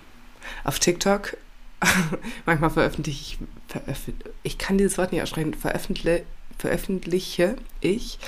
Auf 0.64 0.80
TikTok, 0.80 1.38
manchmal 2.46 2.70
veröffentliche 2.70 3.20
ich, 3.22 3.38
veröffent 3.68 4.24
ich 4.44 4.58
kann 4.58 4.78
dieses 4.78 4.98
Wort 4.98 5.12
nicht 5.12 5.22
aussprechen, 5.22 5.54
veröffentliche, 5.54 6.26
veröffentliche 6.58 7.56
ich 7.80 8.20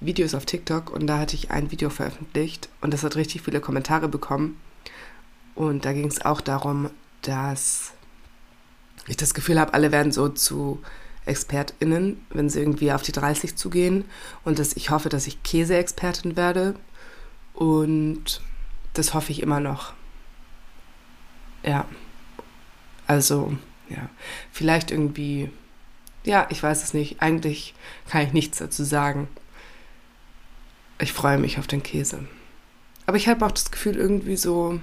Videos 0.00 0.34
auf 0.34 0.46
TikTok 0.46 0.90
und 0.90 1.06
da 1.06 1.18
hatte 1.18 1.34
ich 1.34 1.50
ein 1.50 1.70
Video 1.70 1.90
veröffentlicht 1.90 2.68
und 2.80 2.94
das 2.94 3.02
hat 3.02 3.16
richtig 3.16 3.42
viele 3.42 3.60
Kommentare 3.60 4.08
bekommen. 4.08 4.60
Und 5.54 5.84
da 5.84 5.92
ging 5.92 6.06
es 6.06 6.24
auch 6.24 6.40
darum, 6.40 6.88
dass 7.22 7.92
ich 9.08 9.16
das 9.16 9.34
Gefühl 9.34 9.58
habe, 9.58 9.74
alle 9.74 9.90
werden 9.90 10.12
so 10.12 10.28
zu 10.28 10.80
ExpertInnen, 11.26 12.24
wenn 12.30 12.48
sie 12.48 12.60
irgendwie 12.60 12.92
auf 12.92 13.02
die 13.02 13.12
30 13.12 13.56
zugehen. 13.56 14.04
Und 14.44 14.58
dass 14.58 14.76
ich 14.76 14.90
hoffe, 14.90 15.08
dass 15.08 15.26
ich 15.26 15.42
Käseexpertin 15.42 16.36
werde. 16.36 16.74
Und 17.54 18.40
das 18.94 19.14
hoffe 19.14 19.32
ich 19.32 19.42
immer 19.42 19.60
noch. 19.60 19.92
Ja. 21.64 21.86
Also, 23.06 23.56
ja. 23.88 24.08
Vielleicht 24.52 24.90
irgendwie, 24.90 25.50
ja, 26.28 26.46
ich 26.50 26.62
weiß 26.62 26.82
es 26.84 26.94
nicht. 26.94 27.20
Eigentlich 27.20 27.74
kann 28.08 28.22
ich 28.22 28.32
nichts 28.32 28.58
dazu 28.58 28.84
sagen. 28.84 29.28
Ich 31.00 31.12
freue 31.12 31.38
mich 31.38 31.58
auf 31.58 31.66
den 31.66 31.82
Käse. 31.82 32.26
Aber 33.06 33.16
ich 33.16 33.28
habe 33.28 33.44
auch 33.44 33.52
das 33.52 33.70
Gefühl, 33.70 33.96
irgendwie 33.96 34.36
so, 34.36 34.80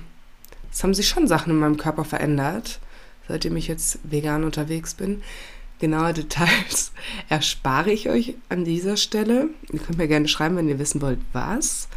es 0.71 0.84
haben 0.84 0.93
sich 0.93 1.08
schon 1.08 1.27
Sachen 1.27 1.51
in 1.51 1.60
meinem 1.60 1.77
Körper 1.77 2.03
verändert 2.03 2.79
seitdem 3.27 3.55
ich 3.55 3.67
jetzt 3.67 3.99
vegan 4.03 4.43
unterwegs 4.43 4.93
bin. 4.93 5.21
Genaue 5.79 6.13
Details 6.13 6.91
erspare 7.29 7.91
ich 7.91 8.10
euch 8.10 8.36
an 8.49 8.63
dieser 8.63 8.97
Stelle. 8.97 9.49
Ihr 9.71 9.79
könnt 9.79 9.97
mir 9.97 10.08
gerne 10.08 10.27
schreiben, 10.27 10.55
wenn 10.55 10.69
ihr 10.69 10.79
wissen 10.79 11.01
wollt, 11.01 11.19
was. 11.34 11.88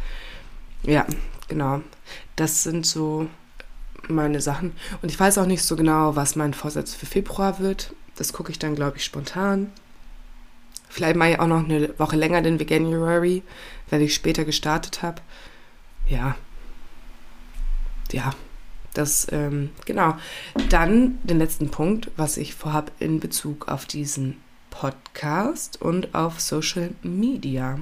Ja, 0.83 1.05
genau. 1.47 1.81
Das 2.35 2.63
sind 2.63 2.85
so 2.85 3.27
meine 4.07 4.41
Sachen. 4.41 4.73
Und 5.01 5.11
ich 5.11 5.19
weiß 5.19 5.37
auch 5.37 5.45
nicht 5.45 5.63
so 5.63 5.75
genau, 5.75 6.15
was 6.15 6.35
mein 6.35 6.53
Vorsatz 6.53 6.93
für 6.93 7.05
Februar 7.05 7.59
wird. 7.59 7.93
Das 8.19 8.33
gucke 8.33 8.51
ich 8.51 8.59
dann, 8.59 8.75
glaube 8.75 8.97
ich, 8.97 9.05
spontan. 9.05 9.71
Vielleicht 10.89 11.15
mache 11.15 11.31
ich 11.31 11.39
auch 11.39 11.47
noch 11.47 11.63
eine 11.63 11.97
Woche 11.97 12.17
länger 12.17 12.41
den 12.41 12.59
Veganuary, 12.59 13.43
weil 13.89 14.01
ich 14.01 14.13
später 14.13 14.43
gestartet 14.43 15.03
habe. 15.03 15.21
Ja. 16.05 16.35
Ja, 18.11 18.33
das, 18.93 19.25
ähm, 19.31 19.69
genau. 19.85 20.17
Dann 20.67 21.17
den 21.23 21.37
letzten 21.37 21.71
Punkt, 21.71 22.11
was 22.17 22.35
ich 22.35 22.55
vorhabe 22.55 22.91
in 22.99 23.21
Bezug 23.21 23.69
auf 23.69 23.85
diesen 23.85 24.35
Podcast 24.69 25.81
und 25.81 26.13
auf 26.13 26.41
Social 26.41 26.89
Media. 27.01 27.79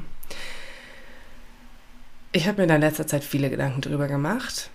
Ich 2.31 2.47
habe 2.47 2.63
mir 2.63 2.71
in 2.71 2.81
letzter 2.81 3.07
Zeit 3.07 3.23
viele 3.23 3.49
Gedanken 3.49 3.81
darüber 3.81 4.07
gemacht. 4.07 4.69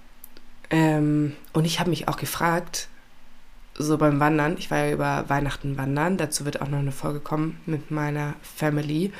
Ähm, 0.70 1.36
und 1.52 1.66
ich 1.66 1.78
habe 1.78 1.90
mich 1.90 2.08
auch 2.08 2.16
gefragt, 2.16 2.88
so 3.74 3.98
beim 3.98 4.20
Wandern, 4.20 4.56
ich 4.58 4.70
war 4.70 4.84
ja 4.84 4.92
über 4.92 5.28
Weihnachten 5.28 5.76
wandern, 5.76 6.16
dazu 6.16 6.44
wird 6.44 6.60
auch 6.60 6.68
noch 6.68 6.78
eine 6.78 6.92
Folge 6.92 7.20
kommen 7.20 7.60
mit 7.66 7.90
meiner 7.90 8.34
Family. 8.42 9.12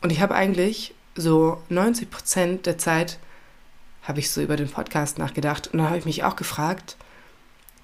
Und 0.00 0.10
ich 0.10 0.20
habe 0.20 0.34
eigentlich 0.34 0.94
so 1.14 1.62
90 1.68 2.10
Prozent 2.10 2.66
der 2.66 2.78
Zeit 2.78 3.18
habe 4.02 4.18
ich 4.18 4.30
so 4.30 4.40
über 4.40 4.56
den 4.56 4.68
Podcast 4.68 5.18
nachgedacht. 5.18 5.68
Und 5.68 5.78
dann 5.78 5.88
habe 5.88 5.98
ich 5.98 6.04
mich 6.04 6.24
auch 6.24 6.36
gefragt, 6.36 6.96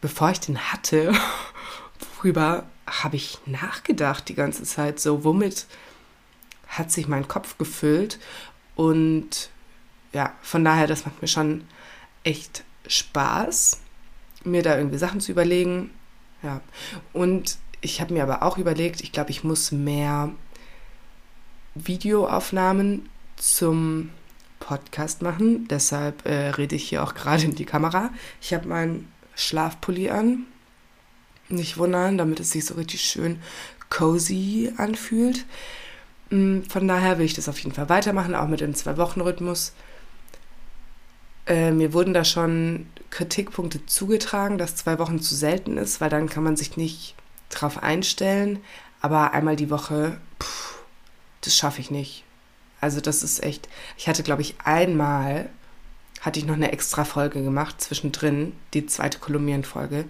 bevor 0.01 0.31
ich 0.31 0.40
den 0.40 0.59
hatte, 0.59 1.12
worüber 2.16 2.66
habe 2.87 3.16
ich 3.16 3.38
nachgedacht 3.47 4.29
die 4.29 4.35
ganze 4.35 4.64
Zeit? 4.64 4.99
So, 4.99 5.25
womit 5.25 5.66
hat 6.66 6.90
sich 6.90 7.09
mein 7.09 7.29
Kopf 7.29 7.57
gefüllt? 7.59 8.18
Und 8.75 9.51
ja, 10.12 10.33
von 10.42 10.64
daher, 10.64 10.87
das 10.87 11.05
macht 11.05 11.21
mir 11.23 11.29
schon 11.29 11.64
echt 12.25 12.64
Spaß, 12.87 13.81
mir 14.44 14.62
da 14.62 14.77
irgendwie 14.77 14.99
Sachen 14.99 15.21
zu 15.21 15.33
überlegen. 15.33 15.90
Ja, 16.42 16.61
und 17.12 17.59
ich 17.81 18.01
habe 18.01 18.14
mir 18.14 18.22
aber 18.22 18.42
auch 18.42 18.59
überlegt, 18.59 19.01
ich 19.01 19.12
glaube, 19.12 19.31
ich 19.31 19.44
muss 19.44 19.72
mehr 19.72 20.31
Videoaufnahmen 21.74 23.09
zum 23.37 24.11
Podcast 24.61 25.22
machen. 25.22 25.68
Deshalb 25.68 26.27
äh, 26.27 26.51
rede 26.51 26.77
ich 26.77 26.88
hier 26.88 27.03
auch 27.03 27.14
gerade 27.14 27.44
in 27.44 27.55
die 27.55 27.64
Kamera. 27.64 28.11
Ich 28.40 28.53
habe 28.53 28.68
meinen 28.68 29.11
Schlafpulli 29.35 30.11
an. 30.11 30.46
Nicht 31.48 31.79
wundern, 31.79 32.18
damit 32.18 32.40
es 32.40 32.51
sich 32.51 32.66
so 32.66 32.74
richtig 32.74 33.03
schön 33.03 33.40
cozy 33.88 34.72
anfühlt. 34.77 35.46
Mm, 36.31 36.62
von 36.62 36.87
daher 36.87 37.18
will 37.18 37.24
ich 37.24 37.35
das 37.35 37.48
auf 37.48 37.59
jeden 37.61 37.74
Fall 37.74 37.88
weitermachen, 37.88 38.35
auch 38.35 38.48
mit 38.48 38.61
dem 38.61 38.74
Zwei-Wochen-Rhythmus. 38.74 39.72
Äh, 41.49 41.73
mir 41.73 41.93
wurden 41.95 42.15
da 42.15 42.25
schon 42.25 42.87
Kritikpunkte 43.11 43.85
zugetragen, 43.87 44.59
dass 44.59 44.77
zwei 44.77 44.99
Wochen 44.99 45.21
zu 45.21 45.35
selten 45.35 45.79
ist, 45.79 46.01
weil 46.01 46.11
dann 46.11 46.29
kann 46.29 46.45
man 46.45 46.57
sich 46.57 46.77
nicht 46.77 47.15
drauf 47.49 47.83
einstellen. 47.83 48.61
Aber 49.01 49.33
einmal 49.33 49.57
die 49.57 49.71
Woche, 49.71 50.21
pff, 50.41 50.79
das 51.41 51.57
schaffe 51.57 51.81
ich 51.81 51.91
nicht. 51.91 52.25
Also 52.81 53.01
das 53.01 53.23
ist 53.23 53.43
echt, 53.43 53.69
ich 53.97 54.09
hatte, 54.09 54.23
glaube 54.23 54.43
ich, 54.43 54.57
einmal, 54.63 55.49
hatte 56.21 56.39
ich 56.39 56.47
noch 56.47 56.55
eine 56.55 56.73
extra 56.73 57.05
Folge 57.05 57.43
gemacht, 57.43 57.81
zwischendrin, 57.81 58.53
die 58.75 58.87
zweite 58.87 59.19
Kolumbienfolge. 59.19 60.05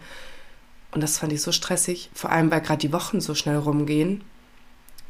Und 0.90 1.02
das 1.02 1.18
fand 1.18 1.32
ich 1.32 1.42
so 1.42 1.52
stressig, 1.52 2.10
vor 2.14 2.30
allem 2.30 2.50
weil 2.50 2.62
gerade 2.62 2.80
die 2.80 2.92
Wochen 2.92 3.20
so 3.20 3.34
schnell 3.34 3.56
rumgehen. 3.56 4.22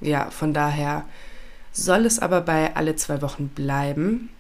Ja, 0.01 0.31
von 0.31 0.53
daher 0.53 1.05
soll 1.73 2.05
es 2.05 2.19
aber 2.19 2.41
bei 2.43 2.77
alle 2.77 2.97
zwei 2.97 3.23
Wochen 3.23 3.49
bleiben. 3.49 4.31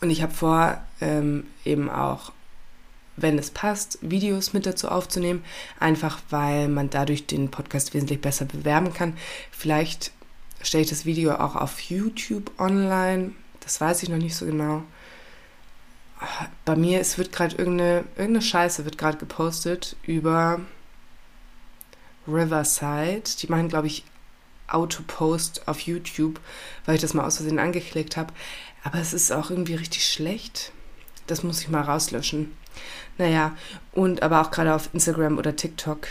Und 0.00 0.10
ich 0.10 0.22
habe 0.22 0.32
vor, 0.32 0.82
ähm, 1.00 1.46
eben 1.64 1.90
auch, 1.90 2.32
wenn 3.16 3.38
es 3.38 3.50
passt, 3.50 3.98
Videos 4.00 4.52
mit 4.52 4.64
dazu 4.64 4.88
aufzunehmen, 4.88 5.44
einfach 5.80 6.20
weil 6.30 6.68
man 6.68 6.88
dadurch 6.88 7.26
den 7.26 7.50
Podcast 7.50 7.94
wesentlich 7.94 8.20
besser 8.20 8.44
bewerben 8.44 8.92
kann. 8.92 9.16
Vielleicht 9.50 10.12
stelle 10.62 10.84
ich 10.84 10.90
das 10.90 11.04
Video 11.04 11.34
auch 11.34 11.56
auf 11.56 11.80
YouTube 11.80 12.50
online. 12.58 13.32
Das 13.60 13.80
weiß 13.80 14.02
ich 14.02 14.08
noch 14.08 14.18
nicht 14.18 14.36
so 14.36 14.46
genau. 14.46 14.82
Bei 16.64 16.76
mir, 16.76 17.00
es 17.00 17.18
wird 17.18 17.32
gerade 17.32 17.56
irgendeine, 17.56 18.04
irgendeine 18.16 18.42
Scheiße 18.42 18.84
wird 18.84 18.98
gerade 18.98 19.18
gepostet 19.18 19.96
über 20.02 20.60
Riverside. 22.26 23.22
Die 23.40 23.46
machen, 23.48 23.68
glaube 23.68 23.86
ich, 23.86 24.04
Autopost 24.68 25.66
auf 25.66 25.80
YouTube, 25.80 26.40
weil 26.84 26.96
ich 26.96 27.00
das 27.00 27.14
mal 27.14 27.24
aus 27.24 27.36
Versehen 27.36 27.58
angeklickt 27.58 28.16
habe. 28.16 28.32
Aber 28.82 28.98
es 28.98 29.12
ist 29.12 29.32
auch 29.32 29.50
irgendwie 29.50 29.74
richtig 29.74 30.06
schlecht. 30.06 30.72
Das 31.26 31.42
muss 31.42 31.60
ich 31.60 31.68
mal 31.68 31.82
rauslöschen. 31.82 32.52
Naja, 33.18 33.56
und 33.92 34.22
aber 34.22 34.40
auch 34.40 34.50
gerade 34.50 34.74
auf 34.74 34.90
Instagram 34.92 35.38
oder 35.38 35.56
TikTok, 35.56 36.08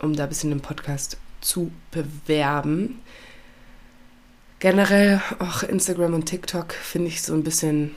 um 0.00 0.16
da 0.16 0.24
ein 0.24 0.28
bisschen 0.28 0.50
den 0.50 0.60
Podcast 0.60 1.18
zu 1.40 1.70
bewerben 1.90 3.00
generell 4.62 5.20
auch 5.40 5.64
Instagram 5.64 6.14
und 6.14 6.26
TikTok 6.26 6.72
finde 6.72 7.08
ich 7.08 7.22
so 7.22 7.34
ein 7.34 7.42
bisschen 7.42 7.96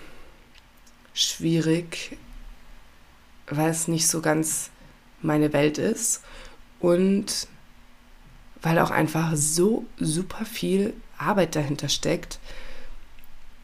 schwierig, 1.14 2.18
weil 3.46 3.70
es 3.70 3.88
nicht 3.88 4.08
so 4.08 4.20
ganz 4.20 4.72
meine 5.22 5.54
Welt 5.54 5.78
ist 5.78 6.24
und 6.80 7.48
weil 8.64 8.80
auch 8.80 8.90
einfach 8.90 9.34
so 9.36 9.86
super 10.00 10.44
viel 10.44 10.96
Arbeit 11.20 11.56
dahinter 11.56 11.88
steckt 11.88 12.40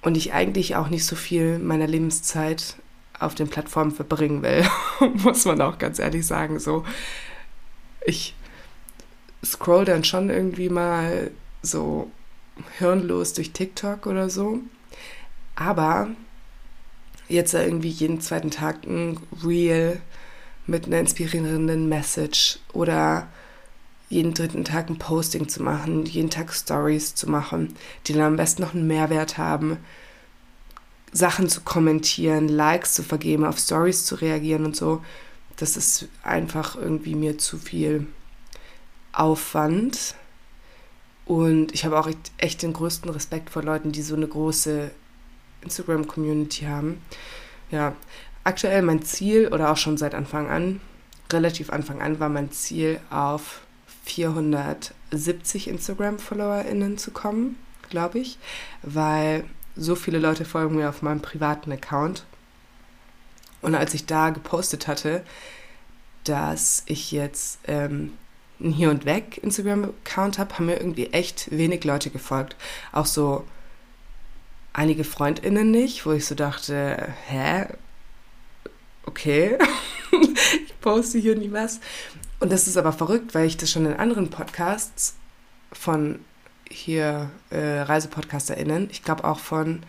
und 0.02 0.18
ich 0.18 0.34
eigentlich 0.34 0.76
auch 0.76 0.90
nicht 0.90 1.06
so 1.06 1.16
viel 1.16 1.60
meiner 1.60 1.88
Lebenszeit 1.88 2.76
auf 3.20 3.36
den 3.36 3.50
Plattformen 3.50 3.92
verbringen 3.92 4.42
will, 4.42 4.66
muss 5.16 5.46
man 5.46 5.62
auch 5.62 5.78
ganz 5.78 6.00
ehrlich 6.00 6.26
sagen. 6.26 6.60
So, 6.60 6.84
ich 8.06 8.36
scroll 9.46 9.86
dann 9.86 10.04
schon 10.04 10.30
irgendwie 10.30 10.70
mal 10.70 11.32
so 11.62 12.12
hirnlos 12.78 13.34
durch 13.34 13.52
TikTok 13.52 14.08
oder 14.08 14.30
so. 14.30 14.60
Aber 15.56 16.10
jetzt 17.28 17.54
irgendwie 17.54 17.90
jeden 17.90 18.22
zweiten 18.22 18.52
Tag 18.52 18.86
ein 18.86 19.20
Reel 19.44 20.02
mit 20.68 20.86
einer 20.86 21.00
inspirierenden 21.00 21.90
Message 21.90 22.60
oder 22.74 23.28
jeden 24.12 24.34
dritten 24.34 24.66
Tag 24.66 24.90
ein 24.90 25.00
Posting 25.00 25.48
zu 25.48 25.64
machen, 25.64 26.06
jeden 26.06 26.30
Tag 26.30 26.54
Stories 26.54 27.16
zu 27.16 27.30
machen, 27.30 27.74
die 28.06 28.14
dann 28.14 28.24
am 28.24 28.36
besten 28.36 28.62
noch 28.62 28.74
einen 28.74 28.86
Mehrwert 28.86 29.38
haben, 29.38 29.78
Sachen 31.14 31.48
zu 31.48 31.62
kommentieren, 31.62 32.50
Likes 32.50 32.94
zu 32.94 33.04
vergeben, 33.04 33.46
auf 33.46 33.58
Stories 33.58 34.06
zu 34.06 34.16
reagieren 34.16 34.66
und 34.66 34.76
so. 34.76 35.02
Das 35.56 35.78
ist 35.78 36.10
einfach 36.24 36.76
irgendwie 36.76 37.16
mir 37.16 37.38
zu 37.38 37.58
viel 37.58 38.06
Aufwand. 39.14 40.16
Und 41.26 41.74
ich 41.74 41.86
habe 41.86 41.98
auch 41.98 42.10
echt 42.38 42.64
den 42.64 42.74
größten 42.74 43.10
Respekt 43.12 43.50
vor 43.50 43.64
Leuten, 43.64 43.94
die 43.94 44.02
so 44.02 44.16
eine 44.16 44.28
große 44.28 44.92
Instagram-Community 45.62 46.66
haben. 46.66 47.02
Ja, 47.72 47.96
aktuell 48.44 48.82
mein 48.82 49.04
Ziel 49.04 49.48
oder 49.48 49.72
auch 49.72 49.78
schon 49.78 49.98
seit 49.98 50.16
Anfang 50.16 50.50
an, 50.50 50.82
relativ 51.32 51.70
Anfang 51.70 52.02
an, 52.02 52.20
war 52.20 52.28
mein 52.28 52.52
Ziel 52.52 53.00
auf 53.10 53.62
470 54.12 55.70
Instagram-FollowerInnen 55.70 56.98
zu 56.98 57.12
kommen, 57.12 57.58
glaube 57.90 58.20
ich, 58.20 58.38
weil 58.82 59.46
so 59.76 59.96
viele 59.96 60.20
Leute 60.20 60.44
folgen 60.44 60.76
mir 60.76 60.90
auf 60.90 61.02
meinem 61.02 61.22
privaten 61.22 61.72
Account. 61.72 62.26
Und 63.62 63.74
als 63.76 63.94
ich 63.94 64.06
da 64.06 64.32
gepostet 64.32 64.88
hatte, 64.88 65.24
dass 66.26 66.84
ich 66.88 67.12
jetzt 67.12 67.60
ähm, 67.68 68.14
einen 68.60 68.74
Hier 68.74 68.90
und 68.90 69.06
Weg 69.06 69.38
Instagram-Account 69.44 70.40
habe, 70.40 70.56
haben 70.56 70.66
mir 70.66 70.78
irgendwie 70.78 71.08
echt 71.08 71.50
wenig 71.52 71.84
Leute 71.86 72.10
gefolgt. 72.10 72.58
Auch 72.92 73.06
so 73.06 73.46
einige 74.74 75.06
FreundInnen 75.06 75.72
nicht, 75.72 76.06
wo 76.06 76.12
ich 76.12 76.26
so 76.26 76.36
dachte, 76.36 77.14
hä? 77.28 77.68
Okay, 79.06 79.58
ich 80.66 80.80
poste 80.82 81.18
hier 81.18 81.36
nie 81.38 81.52
was. 81.52 81.80
Und 82.42 82.52
das 82.52 82.68
ist 82.68 82.76
aber 82.76 82.92
verrückt, 82.92 83.36
weil 83.36 83.46
ich 83.46 83.56
das 83.56 83.72
schon 83.72 83.86
in 83.86 83.94
anderen 83.94 84.32
Podcasts 84.32 85.16
von 85.72 86.20
hier 86.68 87.30
äh, 87.52 87.82
ReisepodcasterInnen, 87.82 88.90
ich 88.90 89.04
glaube 89.04 89.26
auch 89.26 89.40
von 89.40 89.84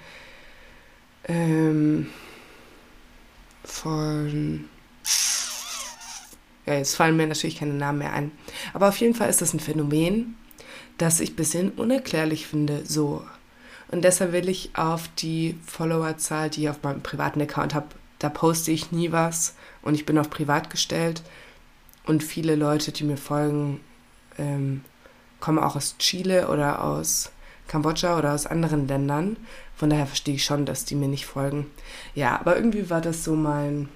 ähm, 1.24 2.10
von 3.64 4.68
ja, 6.66 6.74
jetzt 6.74 6.94
fallen 6.94 7.16
mir 7.16 7.26
natürlich 7.26 7.56
keine 7.56 7.72
Namen 7.72 7.98
mehr 8.00 8.12
ein. 8.12 8.32
Aber 8.74 8.88
auf 8.88 8.98
jeden 8.98 9.14
Fall 9.14 9.30
ist 9.30 9.40
das 9.40 9.54
ein 9.54 9.60
Phänomen, 9.60 10.36
das 10.98 11.20
ich 11.20 11.32
ein 11.32 11.36
bisschen 11.36 11.70
unerklärlich 11.70 12.46
finde. 12.46 12.84
So. 12.84 13.24
Und 13.90 14.04
deshalb 14.04 14.32
will 14.32 14.50
ich 14.50 14.70
auf 14.76 15.08
die 15.18 15.58
Followerzahl, 15.66 16.50
die 16.50 16.64
ich 16.64 16.68
auf 16.68 16.82
meinem 16.82 17.02
privaten 17.02 17.40
Account 17.40 17.74
habe, 17.74 17.88
da 18.18 18.28
poste 18.28 18.72
ich 18.72 18.92
nie 18.92 19.10
was 19.10 19.54
und 19.80 19.94
ich 19.94 20.04
bin 20.04 20.18
auf 20.18 20.28
privat 20.28 20.68
gestellt. 20.68 21.22
Und 22.04 22.22
viele 22.22 22.56
Leute, 22.56 22.92
die 22.92 23.04
mir 23.04 23.16
folgen, 23.16 23.80
ähm, 24.38 24.82
kommen 25.40 25.58
auch 25.58 25.76
aus 25.76 25.96
Chile 25.98 26.48
oder 26.48 26.82
aus 26.82 27.30
Kambodscha 27.68 28.18
oder 28.18 28.32
aus 28.32 28.46
anderen 28.46 28.88
Ländern. 28.88 29.36
Von 29.76 29.90
daher 29.90 30.06
verstehe 30.06 30.34
ich 30.34 30.44
schon, 30.44 30.66
dass 30.66 30.84
die 30.84 30.94
mir 30.94 31.08
nicht 31.08 31.26
folgen. 31.26 31.66
Ja, 32.14 32.38
aber 32.38 32.56
irgendwie 32.56 32.90
war 32.90 33.00
das 33.00 33.24
so 33.24 33.34
mein, 33.34 33.88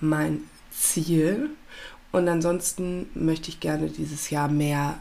mein 0.00 0.40
Ziel. 0.70 1.50
Und 2.12 2.28
ansonsten 2.28 3.06
möchte 3.14 3.48
ich 3.48 3.60
gerne 3.60 3.88
dieses 3.88 4.30
Jahr 4.30 4.48
mehr 4.48 4.98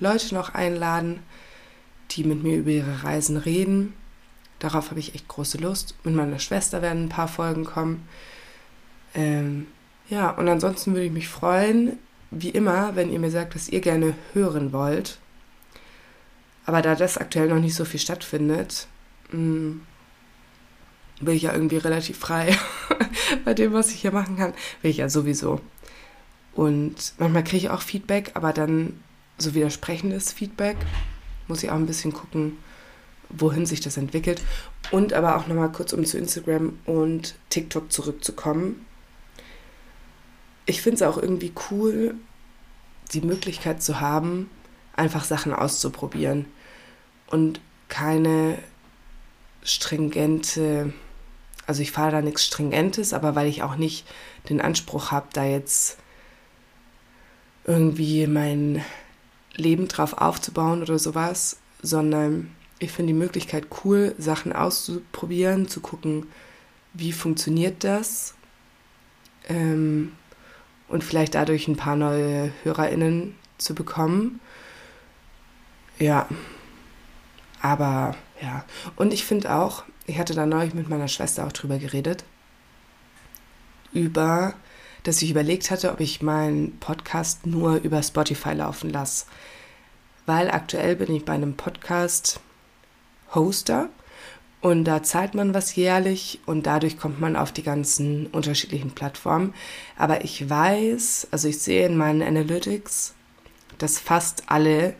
Leute 0.00 0.34
noch 0.34 0.54
einladen, 0.54 1.20
die 2.10 2.24
mit 2.24 2.42
mir 2.42 2.56
über 2.56 2.70
ihre 2.70 3.04
Reisen 3.04 3.36
reden. 3.36 3.92
Darauf 4.58 4.90
habe 4.90 5.00
ich 5.00 5.14
echt 5.14 5.28
große 5.28 5.58
Lust. 5.58 5.94
Mit 6.04 6.14
meiner 6.14 6.38
Schwester 6.38 6.82
werden 6.82 7.04
ein 7.04 7.08
paar 7.10 7.28
Folgen 7.28 7.64
kommen. 7.64 8.08
Ähm, 9.14 9.66
ja, 10.08 10.30
und 10.30 10.48
ansonsten 10.48 10.92
würde 10.92 11.06
ich 11.06 11.12
mich 11.12 11.28
freuen, 11.28 11.98
wie 12.30 12.50
immer, 12.50 12.96
wenn 12.96 13.10
ihr 13.10 13.18
mir 13.18 13.30
sagt, 13.30 13.54
was 13.54 13.68
ihr 13.68 13.80
gerne 13.80 14.14
hören 14.32 14.72
wollt. 14.72 15.18
Aber 16.66 16.82
da 16.82 16.94
das 16.94 17.16
aktuell 17.16 17.48
noch 17.48 17.60
nicht 17.60 17.74
so 17.74 17.84
viel 17.84 18.00
stattfindet, 18.00 18.86
mh, 19.32 19.40
mm, 19.40 19.80
bin 21.20 21.34
ich 21.34 21.42
ja 21.42 21.52
irgendwie 21.52 21.78
relativ 21.78 22.18
frei 22.18 22.56
bei 23.44 23.54
dem, 23.54 23.72
was 23.72 23.90
ich 23.90 24.00
hier 24.00 24.12
machen 24.12 24.36
kann. 24.36 24.52
Bin 24.82 24.90
ich 24.90 24.98
ja 24.98 25.08
sowieso. 25.08 25.60
Und 26.54 27.14
manchmal 27.18 27.44
kriege 27.44 27.56
ich 27.56 27.70
auch 27.70 27.82
Feedback, 27.82 28.32
aber 28.34 28.52
dann 28.52 29.00
so 29.36 29.54
widersprechendes 29.54 30.32
Feedback. 30.32 30.76
Muss 31.48 31.62
ich 31.62 31.70
auch 31.70 31.76
ein 31.76 31.86
bisschen 31.86 32.12
gucken, 32.12 32.58
wohin 33.30 33.66
sich 33.66 33.80
das 33.80 33.96
entwickelt. 33.96 34.42
Und 34.90 35.12
aber 35.12 35.36
auch 35.36 35.46
nochmal 35.46 35.72
kurz, 35.72 35.92
um 35.92 36.04
zu 36.04 36.18
Instagram 36.18 36.78
und 36.84 37.34
TikTok 37.50 37.90
zurückzukommen. 37.92 38.86
Ich 40.68 40.82
finde 40.82 40.96
es 40.96 41.02
auch 41.02 41.16
irgendwie 41.16 41.50
cool, 41.70 42.14
die 43.12 43.22
Möglichkeit 43.22 43.82
zu 43.82 44.00
haben, 44.00 44.50
einfach 44.94 45.24
Sachen 45.24 45.54
auszuprobieren 45.54 46.44
und 47.26 47.62
keine 47.88 48.58
stringente, 49.62 50.92
also 51.66 51.80
ich 51.80 51.90
fahre 51.90 52.12
da 52.12 52.20
nichts 52.20 52.44
Stringentes, 52.44 53.14
aber 53.14 53.34
weil 53.34 53.46
ich 53.46 53.62
auch 53.62 53.76
nicht 53.76 54.06
den 54.50 54.60
Anspruch 54.60 55.10
habe, 55.10 55.28
da 55.32 55.42
jetzt 55.42 55.96
irgendwie 57.64 58.26
mein 58.26 58.84
Leben 59.54 59.88
drauf 59.88 60.18
aufzubauen 60.18 60.82
oder 60.82 60.98
sowas, 60.98 61.56
sondern 61.80 62.54
ich 62.78 62.92
finde 62.92 63.14
die 63.14 63.18
Möglichkeit 63.18 63.68
cool, 63.84 64.14
Sachen 64.18 64.52
auszuprobieren, 64.52 65.66
zu 65.66 65.80
gucken, 65.80 66.26
wie 66.92 67.12
funktioniert 67.12 67.84
das 67.84 68.34
ähm, 69.48 70.12
und 70.88 71.04
vielleicht 71.04 71.34
dadurch 71.34 71.68
ein 71.68 71.76
paar 71.76 71.96
neue 71.96 72.52
HörerInnen 72.62 73.34
zu 73.58 73.74
bekommen. 73.74 74.40
Ja, 75.98 76.28
aber 77.60 78.14
ja, 78.40 78.64
und 78.96 79.12
ich 79.12 79.24
finde 79.24 79.52
auch, 79.52 79.84
ich 80.06 80.18
hatte 80.18 80.34
da 80.34 80.46
neulich 80.46 80.74
mit 80.74 80.88
meiner 80.88 81.08
Schwester 81.08 81.46
auch 81.46 81.52
drüber 81.52 81.78
geredet, 81.78 82.24
über, 83.92 84.54
dass 85.02 85.22
ich 85.22 85.30
überlegt 85.30 85.70
hatte, 85.70 85.92
ob 85.92 86.00
ich 86.00 86.22
meinen 86.22 86.78
Podcast 86.78 87.46
nur 87.46 87.76
über 87.76 88.02
Spotify 88.02 88.52
laufen 88.52 88.90
lasse. 88.90 89.26
Weil 90.26 90.50
aktuell 90.50 90.96
bin 90.96 91.14
ich 91.14 91.24
bei 91.24 91.32
einem 91.32 91.56
Podcast 91.56 92.40
Hoster 93.34 93.88
und 94.60 94.84
da 94.84 95.02
zahlt 95.02 95.34
man 95.34 95.54
was 95.54 95.76
jährlich 95.76 96.40
und 96.44 96.66
dadurch 96.66 96.98
kommt 96.98 97.20
man 97.20 97.36
auf 97.36 97.52
die 97.52 97.62
ganzen 97.62 98.26
unterschiedlichen 98.26 98.90
Plattformen. 98.90 99.54
Aber 99.96 100.24
ich 100.24 100.48
weiß, 100.48 101.28
also 101.30 101.48
ich 101.48 101.58
sehe 101.58 101.86
in 101.86 101.96
meinen 101.96 102.22
Analytics, 102.22 103.14
dass 103.78 104.00
fast 104.00 104.44
alle 104.46 104.94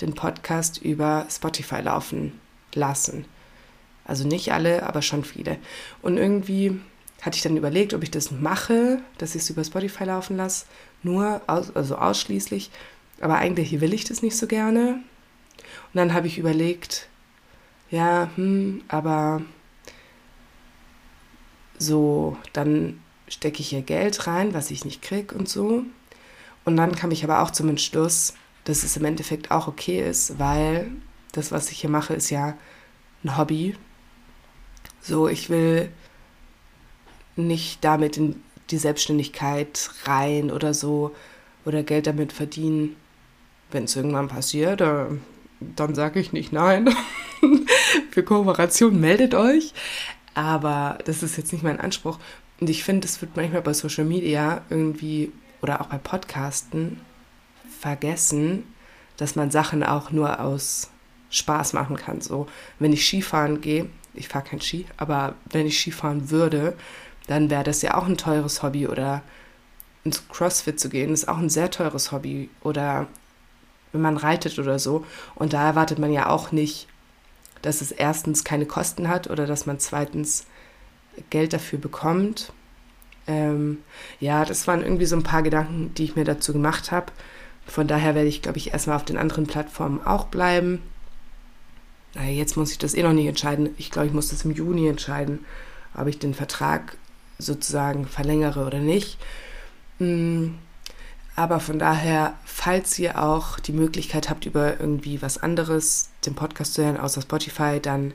den 0.00 0.14
Podcast 0.14 0.82
über 0.82 1.26
Spotify 1.30 1.80
laufen 1.80 2.32
lassen. 2.74 3.26
Also 4.04 4.26
nicht 4.26 4.52
alle, 4.52 4.82
aber 4.82 5.02
schon 5.02 5.24
viele. 5.24 5.58
Und 6.02 6.16
irgendwie 6.16 6.80
hatte 7.22 7.36
ich 7.36 7.42
dann 7.42 7.56
überlegt, 7.56 7.94
ob 7.94 8.02
ich 8.02 8.10
das 8.10 8.30
mache, 8.32 8.98
dass 9.18 9.34
ich 9.34 9.42
es 9.42 9.50
über 9.50 9.64
Spotify 9.64 10.04
laufen 10.04 10.36
lasse, 10.36 10.66
nur, 11.02 11.40
aus, 11.46 11.74
also 11.74 11.96
ausschließlich. 11.96 12.70
Aber 13.20 13.36
eigentlich 13.36 13.80
will 13.80 13.94
ich 13.94 14.04
das 14.04 14.22
nicht 14.22 14.36
so 14.36 14.46
gerne. 14.46 15.00
Und 15.92 15.94
dann 15.94 16.12
habe 16.12 16.26
ich 16.26 16.38
überlegt, 16.38 17.08
ja, 17.90 18.30
hm, 18.36 18.82
aber 18.88 19.42
so, 21.78 22.36
dann 22.52 23.00
stecke 23.28 23.60
ich 23.60 23.68
hier 23.68 23.82
Geld 23.82 24.26
rein, 24.26 24.54
was 24.54 24.70
ich 24.70 24.84
nicht 24.84 25.02
kriege 25.02 25.34
und 25.34 25.48
so. 25.48 25.82
Und 26.64 26.76
dann 26.76 26.94
kam 26.96 27.10
ich 27.10 27.22
aber 27.24 27.42
auch 27.42 27.50
zum 27.50 27.68
Entschluss, 27.68 28.34
dass 28.64 28.82
es 28.82 28.96
im 28.96 29.04
Endeffekt 29.04 29.50
auch 29.50 29.68
okay 29.68 30.08
ist, 30.08 30.38
weil 30.38 30.90
das, 31.32 31.52
was 31.52 31.70
ich 31.70 31.80
hier 31.80 31.90
mache, 31.90 32.14
ist 32.14 32.30
ja 32.30 32.56
ein 33.22 33.36
Hobby. 33.36 33.76
So, 35.00 35.28
ich 35.28 35.50
will 35.50 35.90
nicht 37.36 37.84
damit 37.84 38.16
in 38.16 38.42
die 38.70 38.78
Selbstständigkeit 38.78 39.90
rein 40.04 40.50
oder 40.50 40.74
so 40.74 41.14
oder 41.64 41.82
Geld 41.82 42.06
damit 42.06 42.32
verdienen. 42.32 42.96
Wenn 43.70 43.84
es 43.84 43.96
irgendwann 43.96 44.28
passiert, 44.28 44.80
äh, 44.80 45.06
dann 45.60 45.94
sage 45.94 46.18
ich 46.20 46.32
nicht 46.32 46.52
nein. 46.52 46.92
Für 48.10 48.22
Kooperation 48.22 49.00
meldet 49.00 49.34
euch. 49.34 49.72
Aber 50.34 50.98
das 51.04 51.22
ist 51.22 51.36
jetzt 51.36 51.52
nicht 51.52 51.64
mein 51.64 51.80
Anspruch. 51.80 52.18
Und 52.60 52.70
ich 52.70 52.84
finde, 52.84 53.06
es 53.06 53.20
wird 53.20 53.36
manchmal 53.36 53.62
bei 53.62 53.72
Social 53.72 54.04
Media 54.04 54.62
irgendwie 54.70 55.32
oder 55.62 55.80
auch 55.80 55.86
bei 55.86 55.98
Podcasten 55.98 57.00
vergessen, 57.80 58.64
dass 59.16 59.36
man 59.36 59.50
Sachen 59.50 59.82
auch 59.82 60.10
nur 60.10 60.40
aus 60.40 60.90
Spaß 61.30 61.72
machen 61.72 61.96
kann. 61.96 62.20
So, 62.20 62.46
wenn 62.78 62.92
ich 62.92 63.06
Skifahren 63.06 63.60
gehe, 63.60 63.88
ich 64.14 64.28
fahre 64.28 64.44
kein 64.44 64.60
Ski, 64.60 64.86
aber 64.96 65.34
wenn 65.50 65.66
ich 65.66 65.78
Skifahren 65.78 66.30
würde, 66.30 66.76
dann 67.26 67.50
wäre 67.50 67.64
das 67.64 67.82
ja 67.82 67.94
auch 67.94 68.06
ein 68.06 68.16
teures 68.16 68.62
Hobby 68.62 68.86
oder 68.86 69.22
ins 70.04 70.28
CrossFit 70.28 70.78
zu 70.78 70.88
gehen, 70.88 71.12
ist 71.12 71.28
auch 71.28 71.38
ein 71.38 71.50
sehr 71.50 71.70
teures 71.70 72.12
Hobby 72.12 72.48
oder 72.62 73.06
wenn 73.92 74.00
man 74.00 74.16
reitet 74.16 74.58
oder 74.58 74.78
so. 74.78 75.04
Und 75.34 75.52
da 75.52 75.66
erwartet 75.66 75.98
man 75.98 76.12
ja 76.12 76.28
auch 76.28 76.52
nicht, 76.52 76.86
dass 77.66 77.80
es 77.80 77.90
erstens 77.90 78.44
keine 78.44 78.64
Kosten 78.64 79.08
hat 79.08 79.28
oder 79.28 79.46
dass 79.46 79.66
man 79.66 79.80
zweitens 79.80 80.46
Geld 81.30 81.52
dafür 81.52 81.80
bekommt. 81.80 82.52
Ähm, 83.26 83.78
ja, 84.20 84.44
das 84.44 84.68
waren 84.68 84.82
irgendwie 84.82 85.06
so 85.06 85.16
ein 85.16 85.24
paar 85.24 85.42
Gedanken, 85.42 85.92
die 85.94 86.04
ich 86.04 86.14
mir 86.14 86.24
dazu 86.24 86.52
gemacht 86.52 86.92
habe. 86.92 87.10
Von 87.66 87.88
daher 87.88 88.14
werde 88.14 88.28
ich, 88.28 88.40
glaube 88.40 88.58
ich, 88.58 88.72
erstmal 88.72 88.94
auf 88.94 89.04
den 89.04 89.16
anderen 89.16 89.48
Plattformen 89.48 90.00
auch 90.06 90.26
bleiben. 90.26 90.80
Naja, 92.14 92.30
jetzt 92.30 92.56
muss 92.56 92.70
ich 92.70 92.78
das 92.78 92.94
eh 92.94 93.02
noch 93.02 93.12
nicht 93.12 93.26
entscheiden. 93.26 93.70
Ich 93.78 93.90
glaube, 93.90 94.06
ich 94.06 94.14
muss 94.14 94.28
das 94.28 94.44
im 94.44 94.52
Juni 94.52 94.86
entscheiden, 94.86 95.44
ob 95.92 96.06
ich 96.06 96.20
den 96.20 96.34
Vertrag 96.34 96.96
sozusagen 97.38 98.06
verlängere 98.06 98.64
oder 98.64 98.78
nicht. 98.78 99.18
Mm, 99.98 100.50
aber 101.36 101.60
von 101.60 101.78
daher, 101.78 102.34
falls 102.44 102.98
ihr 102.98 103.22
auch 103.22 103.60
die 103.60 103.72
Möglichkeit 103.72 104.30
habt, 104.30 104.46
über 104.46 104.80
irgendwie 104.80 105.20
was 105.20 105.36
anderes 105.36 106.08
den 106.24 106.34
Podcast 106.34 106.74
zu 106.74 106.82
hören, 106.82 106.96
außer 106.96 107.20
Spotify, 107.22 107.78
dann 107.80 108.14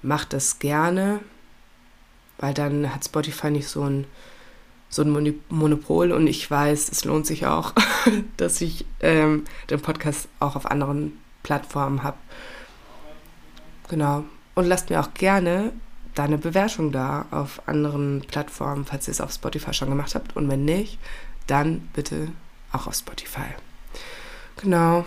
macht 0.00 0.32
das 0.32 0.60
gerne, 0.60 1.18
weil 2.38 2.54
dann 2.54 2.94
hat 2.94 3.04
Spotify 3.04 3.50
nicht 3.50 3.68
so 3.68 3.82
ein 3.82 4.06
so 4.88 5.02
ein 5.02 5.40
Monopol 5.48 6.12
und 6.12 6.28
ich 6.28 6.48
weiß, 6.48 6.88
es 6.90 7.04
lohnt 7.04 7.26
sich 7.26 7.46
auch, 7.46 7.72
dass 8.36 8.60
ich 8.60 8.86
ähm, 9.00 9.44
den 9.68 9.80
Podcast 9.80 10.28
auch 10.38 10.54
auf 10.54 10.70
anderen 10.70 11.18
Plattformen 11.42 12.04
habe. 12.04 12.16
Genau. 13.88 14.24
Und 14.54 14.66
lasst 14.66 14.88
mir 14.88 15.00
auch 15.00 15.12
gerne 15.12 15.72
deine 16.14 16.38
Bewertung 16.38 16.92
da 16.92 17.26
auf 17.30 17.60
anderen 17.66 18.22
Plattformen, 18.26 18.84
falls 18.84 19.08
ihr 19.08 19.12
es 19.12 19.20
auf 19.20 19.32
Spotify 19.32 19.74
schon 19.74 19.90
gemacht 19.90 20.14
habt. 20.14 20.36
Und 20.36 20.48
wenn 20.48 20.64
nicht, 20.64 20.98
dann 21.46 21.88
bitte 21.92 22.28
auch 22.72 22.86
auf 22.86 22.94
Spotify. 22.94 23.48
Genau. 24.56 25.04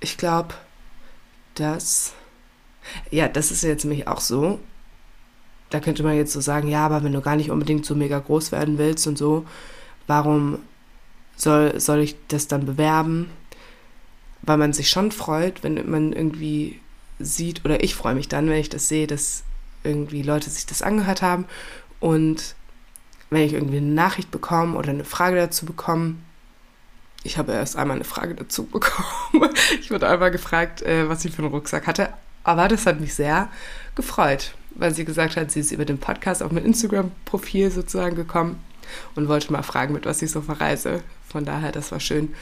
Ich 0.00 0.16
glaube, 0.16 0.54
dass. 1.54 2.14
Ja, 3.10 3.28
das 3.28 3.50
ist 3.50 3.62
jetzt 3.62 3.84
nämlich 3.84 4.08
auch 4.08 4.20
so 4.20 4.58
da 5.72 5.80
könnte 5.80 6.02
man 6.02 6.16
jetzt 6.16 6.32
so 6.32 6.40
sagen, 6.40 6.68
ja, 6.68 6.84
aber 6.84 7.02
wenn 7.02 7.12
du 7.12 7.22
gar 7.22 7.36
nicht 7.36 7.50
unbedingt 7.50 7.86
so 7.86 7.94
mega 7.94 8.18
groß 8.18 8.52
werden 8.52 8.76
willst 8.76 9.06
und 9.06 9.16
so, 9.16 9.46
warum 10.06 10.58
soll, 11.34 11.80
soll 11.80 12.00
ich 12.00 12.14
das 12.28 12.46
dann 12.46 12.66
bewerben? 12.66 13.30
Weil 14.42 14.58
man 14.58 14.74
sich 14.74 14.90
schon 14.90 15.12
freut, 15.12 15.62
wenn 15.62 15.90
man 15.90 16.12
irgendwie 16.12 16.80
sieht, 17.18 17.64
oder 17.64 17.82
ich 17.82 17.94
freue 17.94 18.14
mich 18.14 18.28
dann, 18.28 18.50
wenn 18.50 18.60
ich 18.60 18.68
das 18.68 18.88
sehe, 18.88 19.06
dass 19.06 19.44
irgendwie 19.82 20.22
Leute 20.22 20.50
sich 20.50 20.66
das 20.66 20.82
angehört 20.82 21.22
haben 21.22 21.46
und 22.00 22.54
wenn 23.32 23.42
ich 23.42 23.54
irgendwie 23.54 23.78
eine 23.78 23.86
Nachricht 23.86 24.30
bekomme 24.30 24.76
oder 24.76 24.90
eine 24.90 25.04
Frage 25.04 25.36
dazu 25.36 25.66
bekomme, 25.66 26.16
ich 27.24 27.38
habe 27.38 27.52
erst 27.52 27.76
einmal 27.76 27.96
eine 27.96 28.04
Frage 28.04 28.34
dazu 28.34 28.66
bekommen. 28.66 29.50
Ich 29.80 29.90
wurde 29.90 30.08
einmal 30.08 30.30
gefragt, 30.30 30.82
äh, 30.82 31.08
was 31.08 31.24
ich 31.24 31.32
für 31.32 31.42
einen 31.42 31.52
Rucksack 31.52 31.86
hatte. 31.86 32.12
Aber 32.44 32.66
das 32.68 32.86
hat 32.86 33.00
mich 33.00 33.14
sehr 33.14 33.48
gefreut 33.94 34.54
weil 34.74 34.94
sie 34.94 35.04
gesagt 35.04 35.36
hat, 35.36 35.50
sie 35.50 35.60
ist 35.60 35.72
über 35.72 35.84
den 35.84 35.98
Podcast 35.98 36.42
auf 36.42 36.52
mein 36.52 36.64
Instagram-Profil 36.64 37.70
sozusagen 37.70 38.16
gekommen 38.16 38.60
und 39.14 39.28
wollte 39.28 39.52
mal 39.52 39.62
fragen, 39.62 39.94
mit 39.94 40.06
was 40.06 40.22
ich 40.22 40.30
so 40.30 40.40
verreise. 40.40 41.02
Von 41.28 41.44
daher, 41.44 41.72
das 41.72 41.92
war 41.92 42.00
schön. 42.00 42.34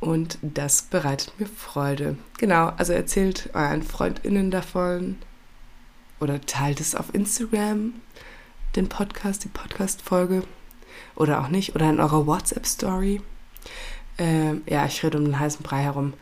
Und 0.00 0.38
das 0.42 0.82
bereitet 0.82 1.38
mir 1.38 1.46
Freude. 1.46 2.16
Genau, 2.38 2.72
also 2.76 2.92
erzählt 2.92 3.50
euren 3.52 3.82
FreundInnen 3.82 4.50
davon 4.50 5.16
oder 6.20 6.40
teilt 6.40 6.80
es 6.80 6.94
auf 6.94 7.14
Instagram, 7.14 7.92
den 8.76 8.88
Podcast, 8.88 9.44
die 9.44 9.48
Podcast-Folge. 9.48 10.42
Oder 11.16 11.40
auch 11.40 11.48
nicht. 11.48 11.74
Oder 11.74 11.90
in 11.90 12.00
eurer 12.00 12.26
WhatsApp-Story. 12.26 13.20
Ähm, 14.18 14.62
ja, 14.66 14.86
ich 14.86 15.02
rede 15.02 15.18
um 15.18 15.24
den 15.24 15.38
heißen 15.38 15.62
Brei 15.62 15.82
herum. 15.82 16.14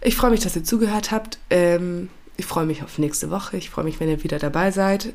Ich 0.00 0.16
freue 0.16 0.30
mich, 0.30 0.40
dass 0.40 0.56
ihr 0.56 0.64
zugehört 0.64 1.10
habt. 1.10 1.38
Ähm, 1.50 2.08
ich 2.36 2.46
freue 2.46 2.66
mich 2.66 2.82
auf 2.82 2.98
nächste 2.98 3.30
Woche. 3.30 3.56
Ich 3.56 3.70
freue 3.70 3.84
mich, 3.84 4.00
wenn 4.00 4.08
ihr 4.08 4.22
wieder 4.22 4.38
dabei 4.38 4.70
seid. 4.70 5.12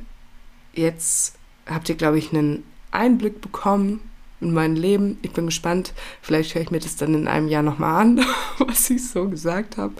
Jetzt 0.73 1.35
habt 1.65 1.89
ihr, 1.89 1.95
glaube 1.95 2.17
ich, 2.17 2.33
einen 2.33 2.63
Einblick 2.91 3.41
bekommen 3.41 4.01
in 4.39 4.53
mein 4.53 4.75
Leben. 4.75 5.19
Ich 5.21 5.31
bin 5.31 5.45
gespannt. 5.45 5.93
Vielleicht 6.21 6.55
höre 6.55 6.61
ich 6.61 6.71
mir 6.71 6.79
das 6.79 6.95
dann 6.95 7.13
in 7.13 7.27
einem 7.27 7.47
Jahr 7.47 7.63
nochmal 7.63 8.01
an, 8.01 8.25
was 8.57 8.89
ich 8.89 9.07
so 9.07 9.29
gesagt 9.29 9.77
habe. 9.77 9.93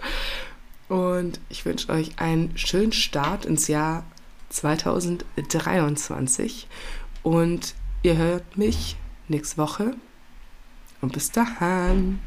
Und 0.88 1.40
ich 1.48 1.64
wünsche 1.64 1.90
euch 1.90 2.18
einen 2.18 2.56
schönen 2.58 2.92
Start 2.92 3.46
ins 3.46 3.68
Jahr 3.68 4.04
2023. 4.52 6.68
Und 7.22 7.74
ihr 8.02 8.16
hört 8.16 8.56
mich 8.56 8.96
nächste 9.28 9.58
Woche. 9.58 9.94
Und 11.00 11.12
bis 11.12 11.30
dahin. 11.32 12.20